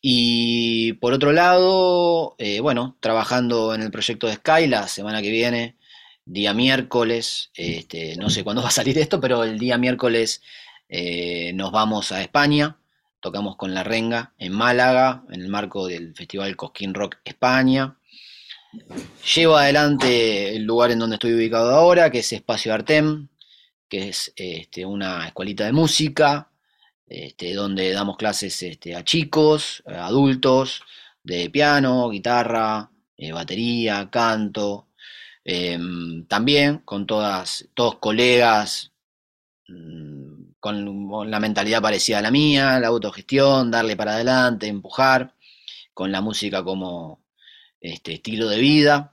Y 0.00 0.94
por 0.94 1.12
otro 1.12 1.32
lado, 1.32 2.36
eh, 2.38 2.60
bueno, 2.60 2.96
trabajando 3.00 3.74
en 3.74 3.82
el 3.82 3.90
proyecto 3.90 4.28
de 4.28 4.36
Sky 4.36 4.66
la 4.66 4.88
semana 4.88 5.20
que 5.20 5.30
viene, 5.30 5.76
día 6.24 6.54
miércoles, 6.54 7.50
este, 7.54 8.16
no 8.16 8.30
sé 8.30 8.44
cuándo 8.44 8.62
va 8.62 8.68
a 8.68 8.70
salir 8.72 8.98
esto, 8.98 9.20
pero 9.20 9.44
el 9.44 9.58
día 9.58 9.76
miércoles 9.76 10.40
eh, 10.88 11.52
nos 11.52 11.70
vamos 11.70 12.12
a 12.12 12.22
España, 12.22 12.78
tocamos 13.20 13.56
con 13.56 13.74
La 13.74 13.84
Renga 13.84 14.32
en 14.38 14.52
Málaga, 14.54 15.22
en 15.30 15.42
el 15.42 15.48
marco 15.48 15.86
del 15.86 16.14
Festival 16.14 16.56
Cosquín 16.56 16.94
Rock 16.94 17.18
España. 17.24 17.98
Llevo 19.34 19.56
adelante 19.56 20.56
el 20.56 20.64
lugar 20.64 20.90
en 20.90 20.98
donde 20.98 21.16
estoy 21.16 21.34
ubicado 21.34 21.74
ahora, 21.74 22.10
que 22.10 22.20
es 22.20 22.32
Espacio 22.32 22.72
Artem, 22.72 23.28
que 23.88 24.08
es 24.08 24.32
este, 24.36 24.86
una 24.86 25.26
escuelita 25.26 25.64
de 25.64 25.72
música, 25.72 26.50
este, 27.06 27.54
donde 27.54 27.92
damos 27.92 28.16
clases 28.16 28.62
este, 28.62 28.96
a 28.96 29.04
chicos, 29.04 29.82
adultos, 29.86 30.82
de 31.22 31.50
piano, 31.50 32.08
guitarra, 32.08 32.90
eh, 33.16 33.32
batería, 33.32 34.08
canto. 34.10 34.88
Em, 35.44 36.26
también 36.26 36.78
con 36.78 37.06
todas, 37.06 37.68
todos 37.74 37.98
colegas 37.98 38.92
mm, 39.68 40.52
con 40.60 41.30
la 41.30 41.40
mentalidad 41.40 41.82
parecida 41.82 42.18
a 42.18 42.22
la 42.22 42.30
mía, 42.30 42.78
la 42.80 42.88
autogestión, 42.88 43.70
darle 43.70 43.96
para 43.96 44.14
adelante, 44.14 44.68
empujar, 44.68 45.34
con 45.94 46.12
la 46.12 46.20
música 46.20 46.62
como, 46.64 47.21
este, 47.82 48.14
estilo 48.14 48.48
de 48.48 48.58
vida. 48.58 49.12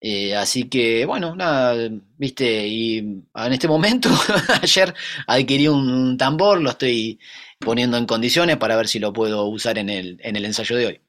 Eh, 0.00 0.34
así 0.34 0.64
que, 0.64 1.04
bueno, 1.04 1.36
nada, 1.36 1.76
viste, 2.16 2.66
y 2.66 2.98
en 2.98 3.52
este 3.52 3.68
momento, 3.68 4.08
ayer 4.62 4.94
adquirí 5.26 5.68
un, 5.68 6.16
tambor, 6.16 6.60
lo 6.60 6.70
estoy 6.70 7.20
poniendo 7.58 7.98
en 7.98 8.06
condiciones 8.06 8.56
para 8.56 8.76
ver 8.76 8.88
si 8.88 8.98
lo 8.98 9.12
puedo 9.12 9.44
usar 9.44 9.76
en 9.76 9.90
el, 9.90 10.18
en 10.22 10.36
el 10.36 10.46
ensayo 10.46 10.76
de 10.76 10.86
hoy. 10.86 11.00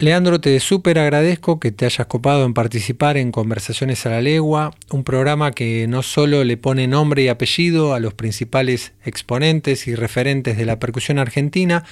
Leandro, 0.00 0.40
te 0.40 0.58
súper 0.60 0.98
agradezco 0.98 1.60
que 1.60 1.72
te 1.72 1.84
hayas 1.84 2.06
copado 2.06 2.46
en 2.46 2.54
participar 2.54 3.18
en 3.18 3.30
Conversaciones 3.30 4.06
a 4.06 4.10
la 4.10 4.22
Legua, 4.22 4.74
un 4.90 5.04
programa 5.04 5.52
que 5.52 5.86
no 5.88 6.02
solo 6.02 6.42
le 6.42 6.56
pone 6.56 6.88
nombre 6.88 7.22
y 7.22 7.28
apellido 7.28 7.92
a 7.92 8.00
los 8.00 8.14
principales 8.14 8.94
exponentes 9.04 9.86
y 9.86 9.94
referentes 9.94 10.56
de 10.56 10.64
la 10.64 10.78
percusión 10.78 11.18
argentina, 11.18 11.84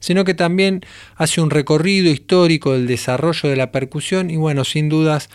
sino 0.00 0.24
que 0.24 0.34
también 0.34 0.80
hace 1.14 1.40
un 1.40 1.50
recorrido 1.50 2.10
histórico 2.10 2.72
del 2.72 2.86
desarrollo 2.86 3.48
de 3.48 3.56
la 3.56 3.70
percusión 3.70 4.30
y 4.30 4.36
bueno, 4.36 4.64
sin 4.64 4.88
dudas 4.88 5.30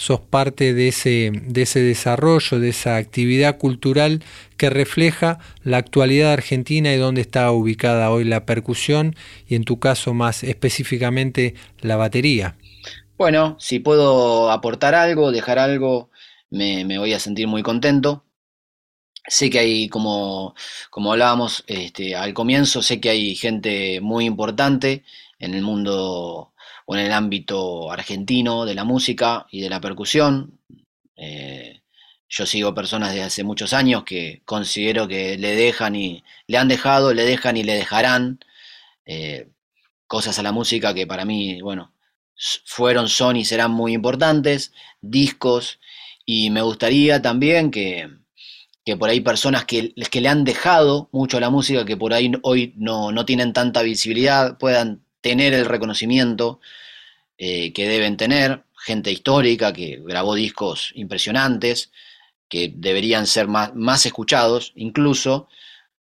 sos 0.00 0.20
parte 0.20 0.72
de 0.72 0.88
ese, 0.88 1.30
de 1.30 1.62
ese 1.62 1.80
desarrollo, 1.80 2.58
de 2.58 2.70
esa 2.70 2.96
actividad 2.96 3.58
cultural 3.58 4.22
que 4.56 4.70
refleja 4.70 5.40
la 5.62 5.76
actualidad 5.76 6.32
argentina 6.32 6.94
y 6.94 6.96
dónde 6.96 7.20
está 7.20 7.50
ubicada 7.52 8.10
hoy 8.10 8.24
la 8.24 8.46
percusión 8.46 9.14
y 9.46 9.56
en 9.56 9.64
tu 9.64 9.78
caso 9.78 10.14
más 10.14 10.42
específicamente 10.42 11.54
la 11.82 11.96
batería. 11.96 12.56
Bueno, 13.18 13.56
si 13.60 13.78
puedo 13.78 14.50
aportar 14.50 14.94
algo, 14.94 15.32
dejar 15.32 15.58
algo, 15.58 16.08
me, 16.48 16.98
voy 16.98 17.12
a 17.12 17.18
sentir 17.18 17.46
muy 17.46 17.62
contento. 17.62 18.24
Sé 19.26 19.50
que 19.50 19.58
hay, 19.58 19.88
como, 19.88 20.54
como 20.90 21.12
hablábamos 21.12 21.64
este, 21.66 22.16
al 22.16 22.34
comienzo, 22.34 22.82
sé 22.82 23.00
que 23.00 23.10
hay 23.10 23.34
gente 23.34 24.00
muy 24.00 24.24
importante 24.24 25.04
en 25.38 25.54
el 25.54 25.62
mundo 25.62 26.52
o 26.86 26.96
en 26.96 27.00
el 27.06 27.12
ámbito 27.12 27.90
argentino 27.92 28.64
de 28.64 28.74
la 28.74 28.84
música 28.84 29.46
y 29.50 29.60
de 29.60 29.70
la 29.70 29.80
percusión. 29.80 30.58
Eh, 31.16 31.82
yo 32.28 32.46
sigo 32.46 32.74
personas 32.74 33.12
de 33.14 33.22
hace 33.22 33.44
muchos 33.44 33.72
años 33.72 34.04
que 34.04 34.42
considero 34.44 35.08
que 35.08 35.36
le 35.36 35.54
dejan 35.54 35.96
y 35.96 36.24
le 36.46 36.58
han 36.58 36.68
dejado, 36.68 37.12
le 37.12 37.24
dejan 37.24 37.56
y 37.56 37.64
le 37.64 37.74
dejarán 37.74 38.40
eh, 39.04 39.48
cosas 40.06 40.38
a 40.38 40.42
la 40.42 40.52
música 40.52 40.94
que 40.94 41.06
para 41.06 41.24
mí, 41.24 41.60
bueno, 41.60 41.92
fueron, 42.64 43.08
son 43.08 43.36
y 43.36 43.44
serán 43.44 43.72
muy 43.72 43.92
importantes, 43.92 44.72
discos, 45.00 45.80
y 46.24 46.50
me 46.50 46.62
gustaría 46.62 47.20
también 47.22 47.70
que, 47.70 48.08
que 48.84 48.96
por 48.96 49.10
ahí 49.10 49.20
personas 49.20 49.64
que, 49.64 49.94
que, 50.10 50.20
le 50.20 50.28
han 50.28 50.44
dejado 50.44 51.08
mucho 51.12 51.36
a 51.36 51.40
la 51.40 51.50
música, 51.50 51.84
que 51.84 51.96
por 51.96 52.14
ahí 52.14 52.32
hoy 52.42 52.74
no, 52.76 53.12
no 53.12 53.24
tienen 53.24 53.52
tanta 53.52 53.82
visibilidad, 53.82 54.58
puedan 54.58 55.02
tener 55.20 55.52
el 55.54 55.66
reconocimiento 55.66 56.60
eh, 57.38 57.72
que 57.72 57.88
deben 57.88 58.16
tener, 58.16 58.64
gente 58.76 59.12
histórica 59.12 59.72
que 59.72 60.00
grabó 60.04 60.34
discos 60.34 60.92
impresionantes, 60.94 61.90
que 62.48 62.72
deberían 62.74 63.26
ser 63.26 63.48
más, 63.48 63.74
más 63.74 64.04
escuchados, 64.06 64.72
incluso 64.76 65.48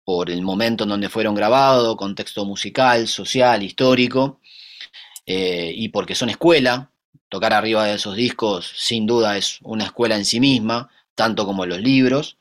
por 0.04 0.30
el 0.30 0.42
momento 0.42 0.84
en 0.84 0.90
donde 0.90 1.08
fueron 1.08 1.34
grabados, 1.34 1.96
contexto 1.96 2.44
musical, 2.44 3.06
social, 3.06 3.62
histórico, 3.62 4.40
eh, 5.26 5.72
y 5.74 5.88
porque 5.88 6.14
son 6.14 6.30
escuela. 6.30 6.90
Tocar 7.28 7.52
arriba 7.52 7.86
de 7.86 7.94
esos 7.94 8.16
discos 8.16 8.70
sin 8.76 9.06
duda 9.06 9.38
es 9.38 9.58
una 9.62 9.84
escuela 9.84 10.16
en 10.16 10.24
sí 10.24 10.40
misma, 10.40 10.90
tanto 11.14 11.46
como 11.46 11.64
los 11.66 11.80
libros, 11.80 12.36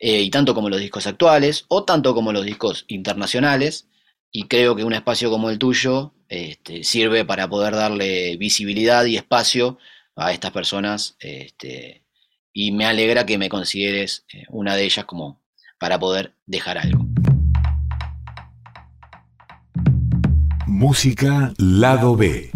eh, 0.00 0.22
y 0.22 0.30
tanto 0.30 0.54
como 0.54 0.70
los 0.70 0.80
discos 0.80 1.06
actuales, 1.06 1.66
o 1.68 1.84
tanto 1.84 2.14
como 2.14 2.32
los 2.32 2.44
discos 2.44 2.86
internacionales 2.88 3.86
y 4.32 4.44
creo 4.44 4.74
que 4.74 4.84
un 4.84 4.94
espacio 4.94 5.30
como 5.30 5.50
el 5.50 5.58
tuyo 5.58 6.14
este, 6.28 6.84
sirve 6.84 7.24
para 7.24 7.48
poder 7.48 7.74
darle 7.74 8.36
visibilidad 8.36 9.04
y 9.04 9.16
espacio 9.16 9.78
a 10.16 10.32
estas 10.32 10.52
personas 10.52 11.16
este, 11.20 12.04
y 12.52 12.72
me 12.72 12.86
alegra 12.86 13.26
que 13.26 13.38
me 13.38 13.48
consideres 13.48 14.24
eh, 14.32 14.44
una 14.48 14.74
de 14.74 14.84
ellas 14.84 15.04
como 15.04 15.42
para 15.78 15.98
poder 15.98 16.34
dejar 16.46 16.78
algo. 16.78 17.06
Música 20.66 21.52
Lado 21.58 22.16
B. 22.16 22.50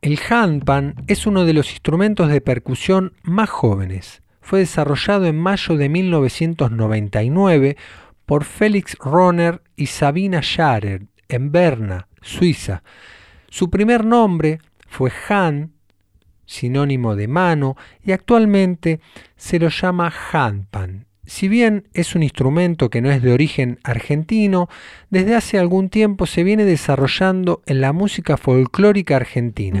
El 0.00 0.18
handpan 0.30 0.94
es 1.08 1.26
uno 1.26 1.44
de 1.44 1.54
los 1.54 1.70
instrumentos 1.70 2.28
de 2.28 2.40
percusión 2.40 3.14
más 3.22 3.50
jóvenes. 3.50 4.23
Fue 4.44 4.58
desarrollado 4.58 5.24
en 5.24 5.38
mayo 5.38 5.78
de 5.78 5.88
1999 5.88 7.78
por 8.26 8.44
Félix 8.44 8.94
Roner 8.98 9.62
y 9.74 9.86
Sabina 9.86 10.42
Scharer 10.42 11.06
en 11.30 11.50
Berna, 11.50 12.08
Suiza. 12.20 12.82
Su 13.48 13.70
primer 13.70 14.04
nombre 14.04 14.58
fue 14.86 15.10
Han, 15.30 15.72
sinónimo 16.44 17.16
de 17.16 17.26
mano, 17.26 17.78
y 18.04 18.12
actualmente 18.12 19.00
se 19.34 19.58
lo 19.58 19.70
llama 19.70 20.12
handpan. 20.32 21.06
Si 21.24 21.48
bien 21.48 21.88
es 21.94 22.14
un 22.14 22.22
instrumento 22.22 22.90
que 22.90 23.00
no 23.00 23.10
es 23.10 23.22
de 23.22 23.32
origen 23.32 23.78
argentino, 23.82 24.68
desde 25.08 25.36
hace 25.36 25.58
algún 25.58 25.88
tiempo 25.88 26.26
se 26.26 26.42
viene 26.42 26.66
desarrollando 26.66 27.62
en 27.64 27.80
la 27.80 27.94
música 27.94 28.36
folclórica 28.36 29.16
argentina. 29.16 29.80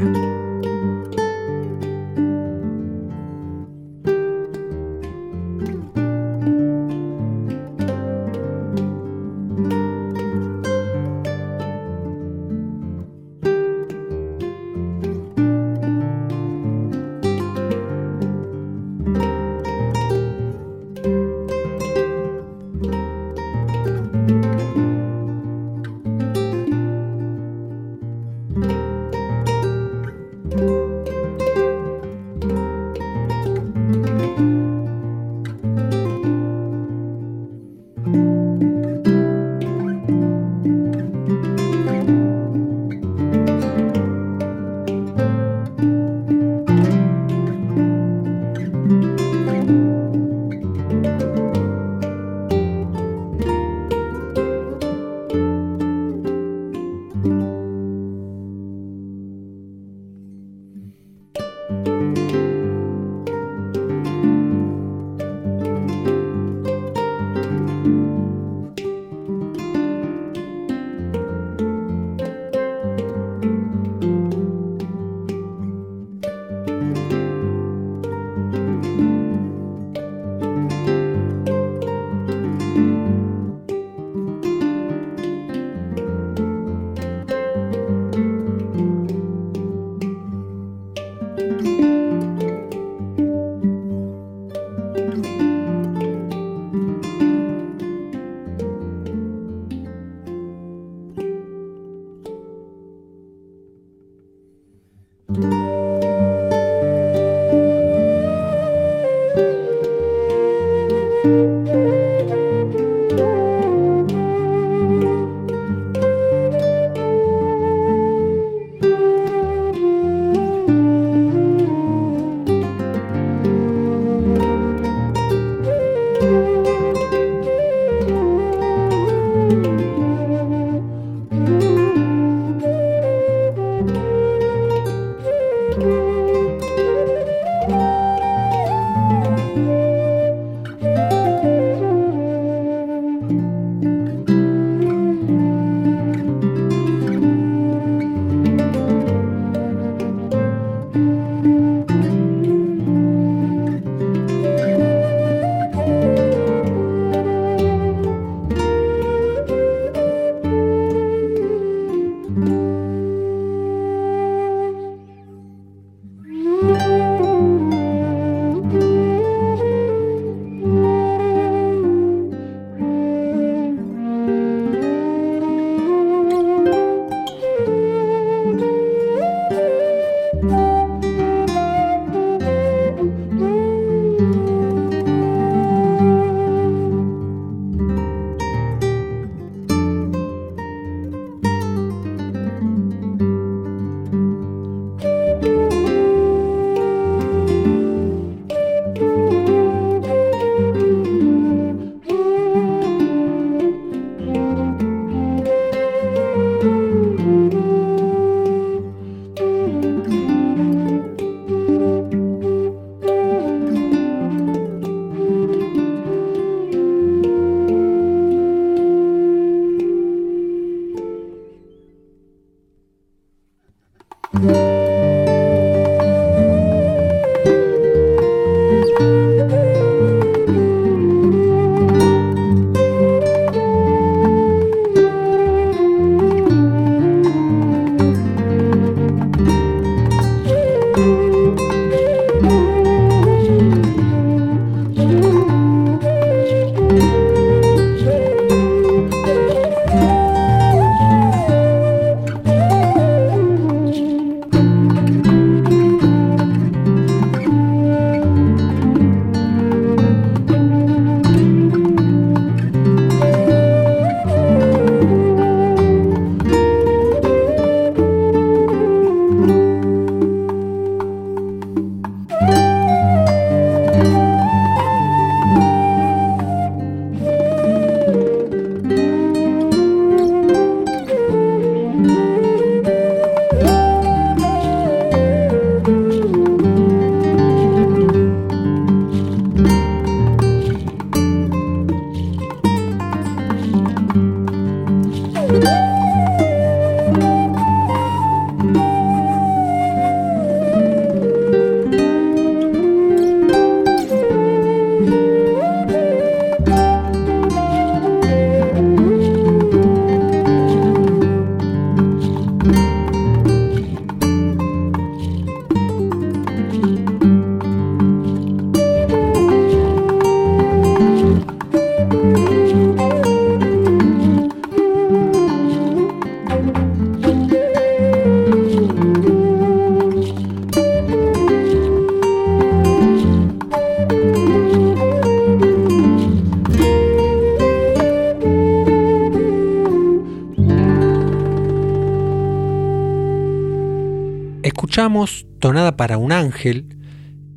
Escuchamos 345.64 345.80
Tonada 345.80 345.96
para 345.96 346.18
un 346.18 346.30
ángel 346.30 346.94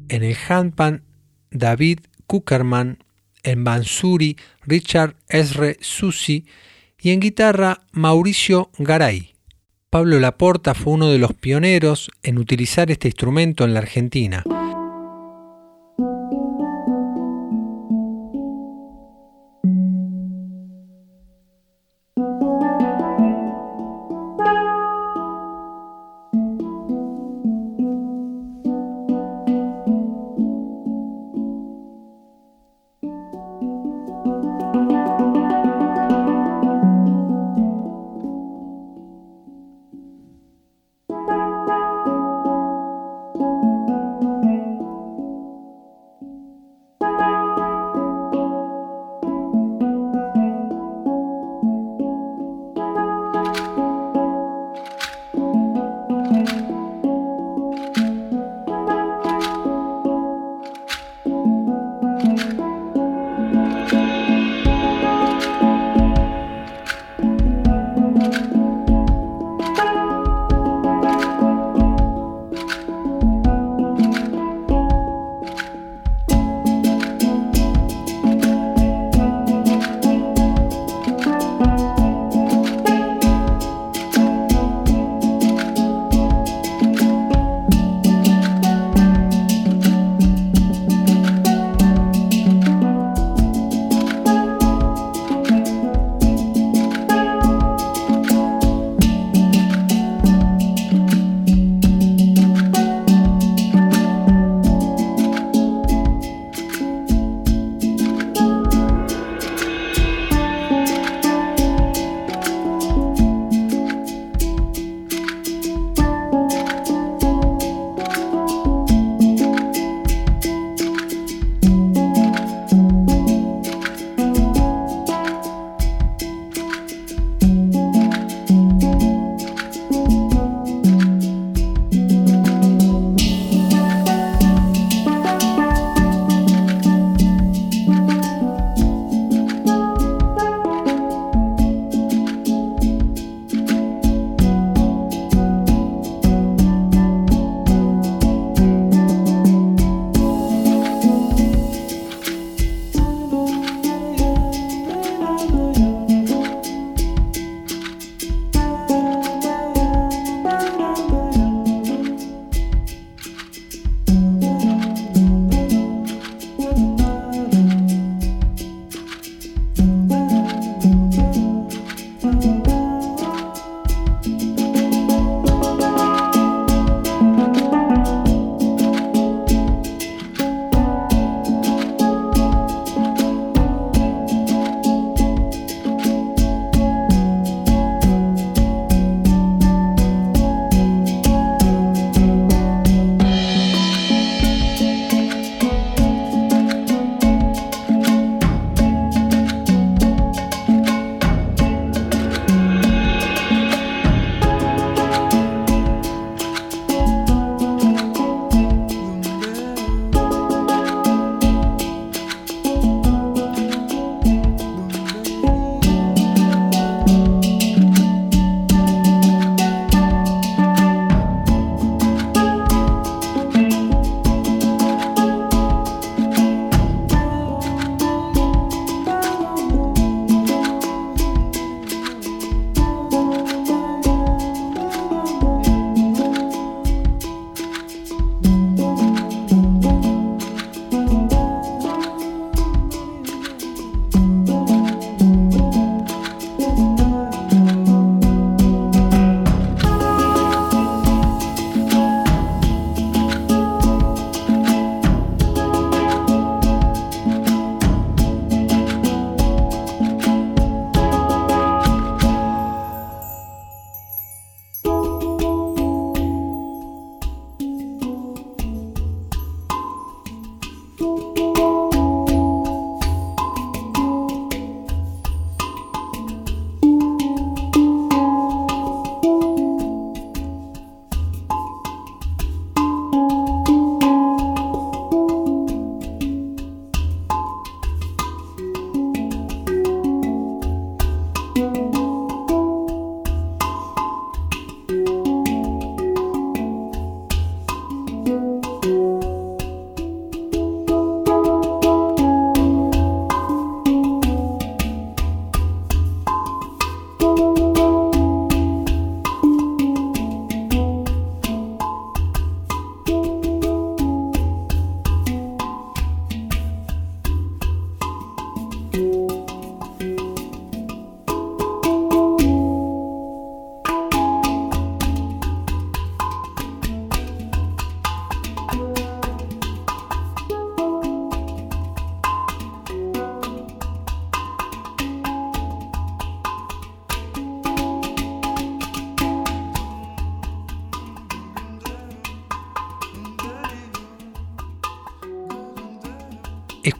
en 0.08 0.24
el 0.24 0.38
handpan 0.48 1.04
David 1.52 2.00
Kuckerman, 2.26 3.04
en 3.44 3.66
Bansuri 3.66 4.38
Richard 4.66 5.18
Esre 5.28 5.76
Susi 5.82 6.46
y 7.02 7.12
en 7.12 7.20
guitarra 7.20 7.82
Mauricio 7.92 8.72
Garay. 8.78 9.34
Pablo 9.90 10.22
Laporta 10.22 10.74
fue 10.74 10.94
uno 10.94 11.10
de 11.10 11.18
los 11.18 11.34
pioneros 11.34 12.10
en 12.24 12.38
utilizar 12.38 12.90
este 12.92 13.10
instrumento 13.10 13.66
en 13.66 13.74
la 13.74 13.80
Argentina. 13.82 14.46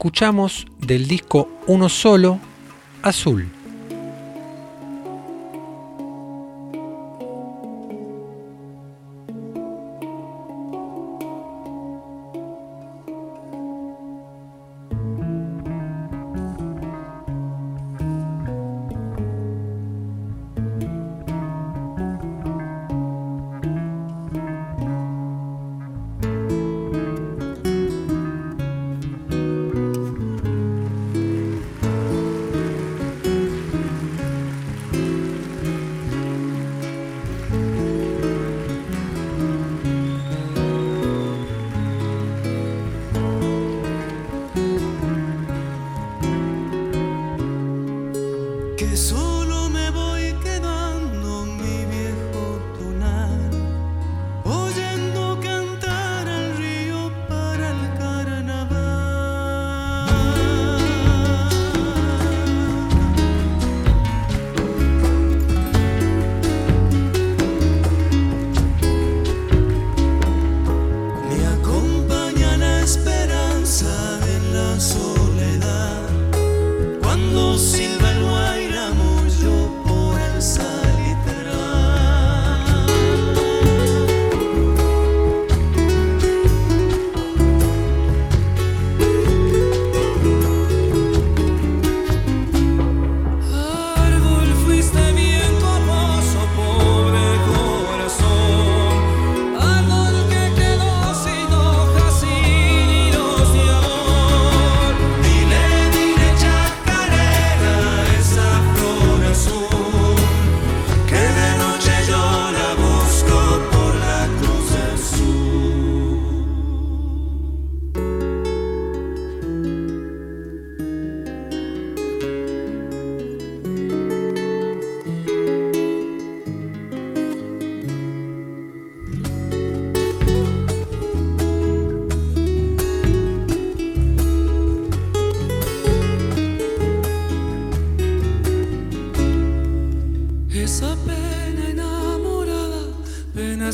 Escuchamos 0.08 0.66
del 0.78 1.06
disco 1.06 1.50
Uno 1.66 1.90
Solo, 1.90 2.40
Azul. 3.02 3.57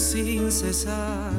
sin 0.04 0.50
cesar. 0.50 1.32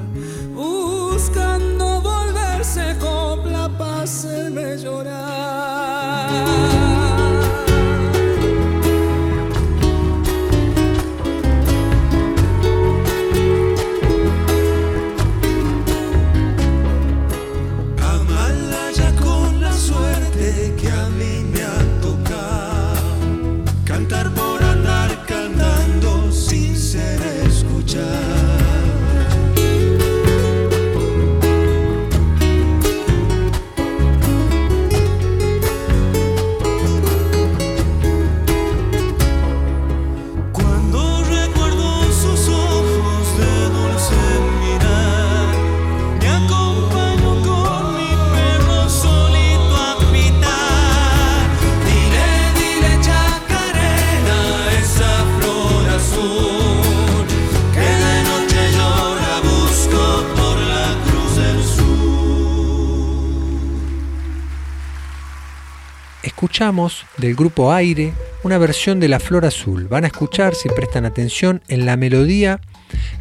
Escuchamos 66.56 67.06
del 67.18 67.36
grupo 67.36 67.74
Aire 67.74 68.14
una 68.44 68.58
versión 68.58 69.02
de 69.02 69.10
La 69.10 69.20
Flor 69.20 69.44
Azul. 69.44 69.90
Van 69.90 70.06
a 70.06 70.08
escuchar, 70.08 70.56
si 70.56 70.70
prestan 70.70 71.04
atención, 71.04 71.62
en 71.68 71.86
la 71.86 71.98
melodía 71.98 72.62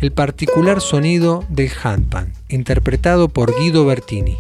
el 0.01 0.13
particular 0.13 0.81
sonido 0.81 1.45
del 1.49 1.73
handpan, 1.83 2.33
interpretado 2.49 3.29
por 3.29 3.53
Guido 3.59 3.85
Bertini. 3.87 4.39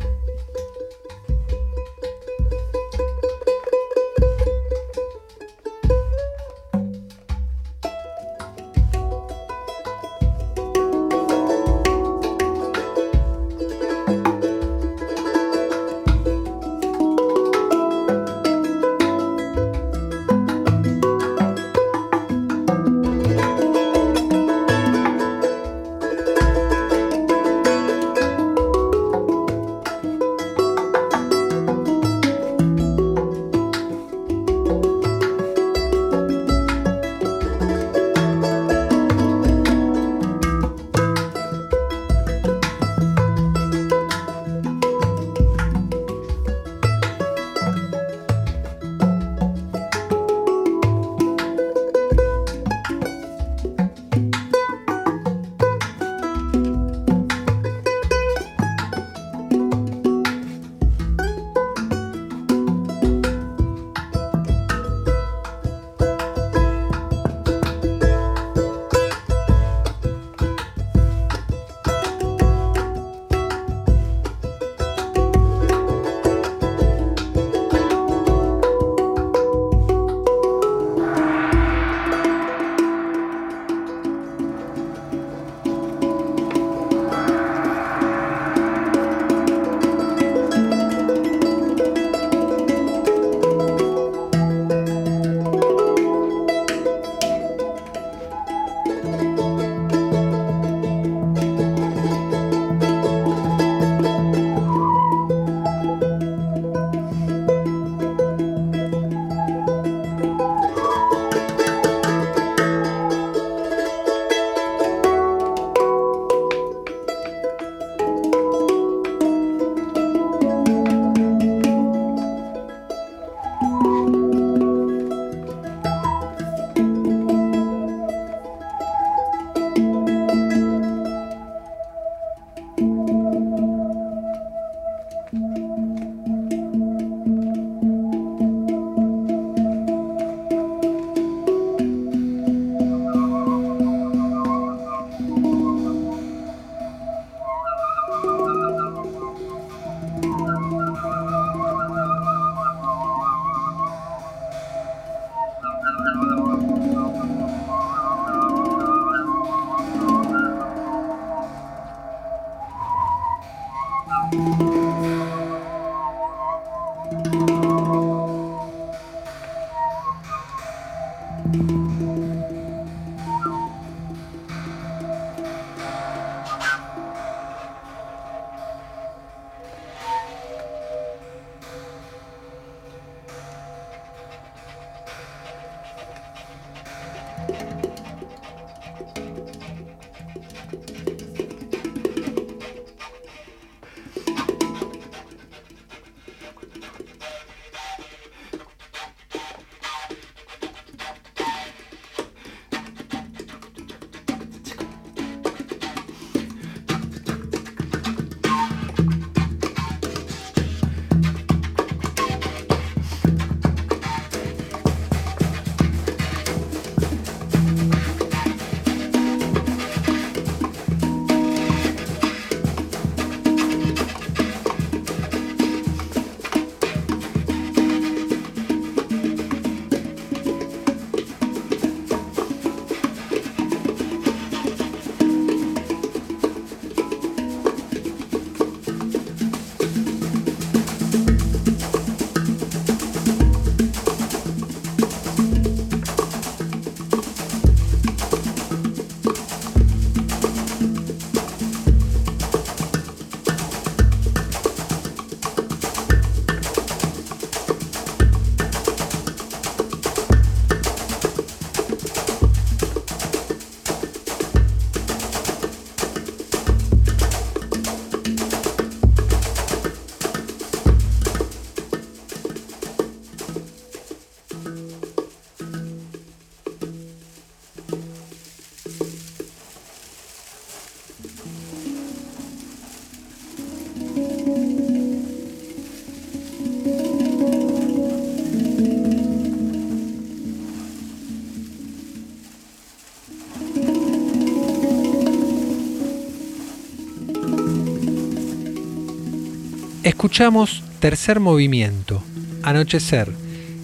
Escuchamos 300.34 300.82
Tercer 300.98 301.38
Movimiento, 301.38 302.20
Anochecer, 302.64 303.30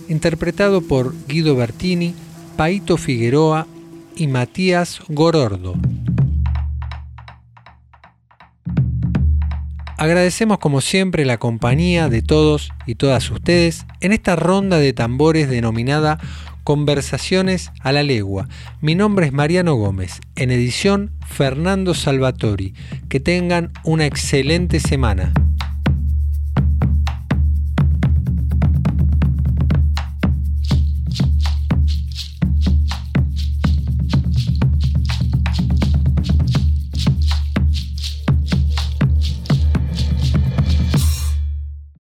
interpretado 0.09 0.80
por 0.80 1.14
Guido 1.28 1.55
Bertini, 1.55 2.12
Paito 2.57 2.96
Figueroa 2.96 3.68
y 4.16 4.26
Matías 4.26 4.98
Gorordo. 5.07 5.76
Agradecemos 9.96 10.59
como 10.59 10.80
siempre 10.80 11.24
la 11.24 11.38
compañía 11.38 12.09
de 12.09 12.20
todos 12.20 12.72
y 12.84 12.96
todas 12.96 13.30
ustedes 13.30 13.86
en 14.01 14.11
esta 14.12 14.34
ronda 14.34 14.78
de 14.78 14.92
tambores 14.92 15.48
denominada 15.48 16.18
Conversaciones 16.64 17.70
a 17.78 17.92
la 17.92 18.03
Legua. 18.03 18.48
Mi 18.80 18.96
nombre 18.96 19.26
es 19.26 19.32
Mariano 19.32 19.76
Gómez, 19.76 20.18
en 20.34 20.51
edición 20.51 21.12
Fernando 21.28 21.94
Salvatori. 21.94 22.74
Que 23.09 23.20
tengan 23.20 23.70
una 23.84 24.07
excelente 24.07 24.80
semana. 24.80 25.32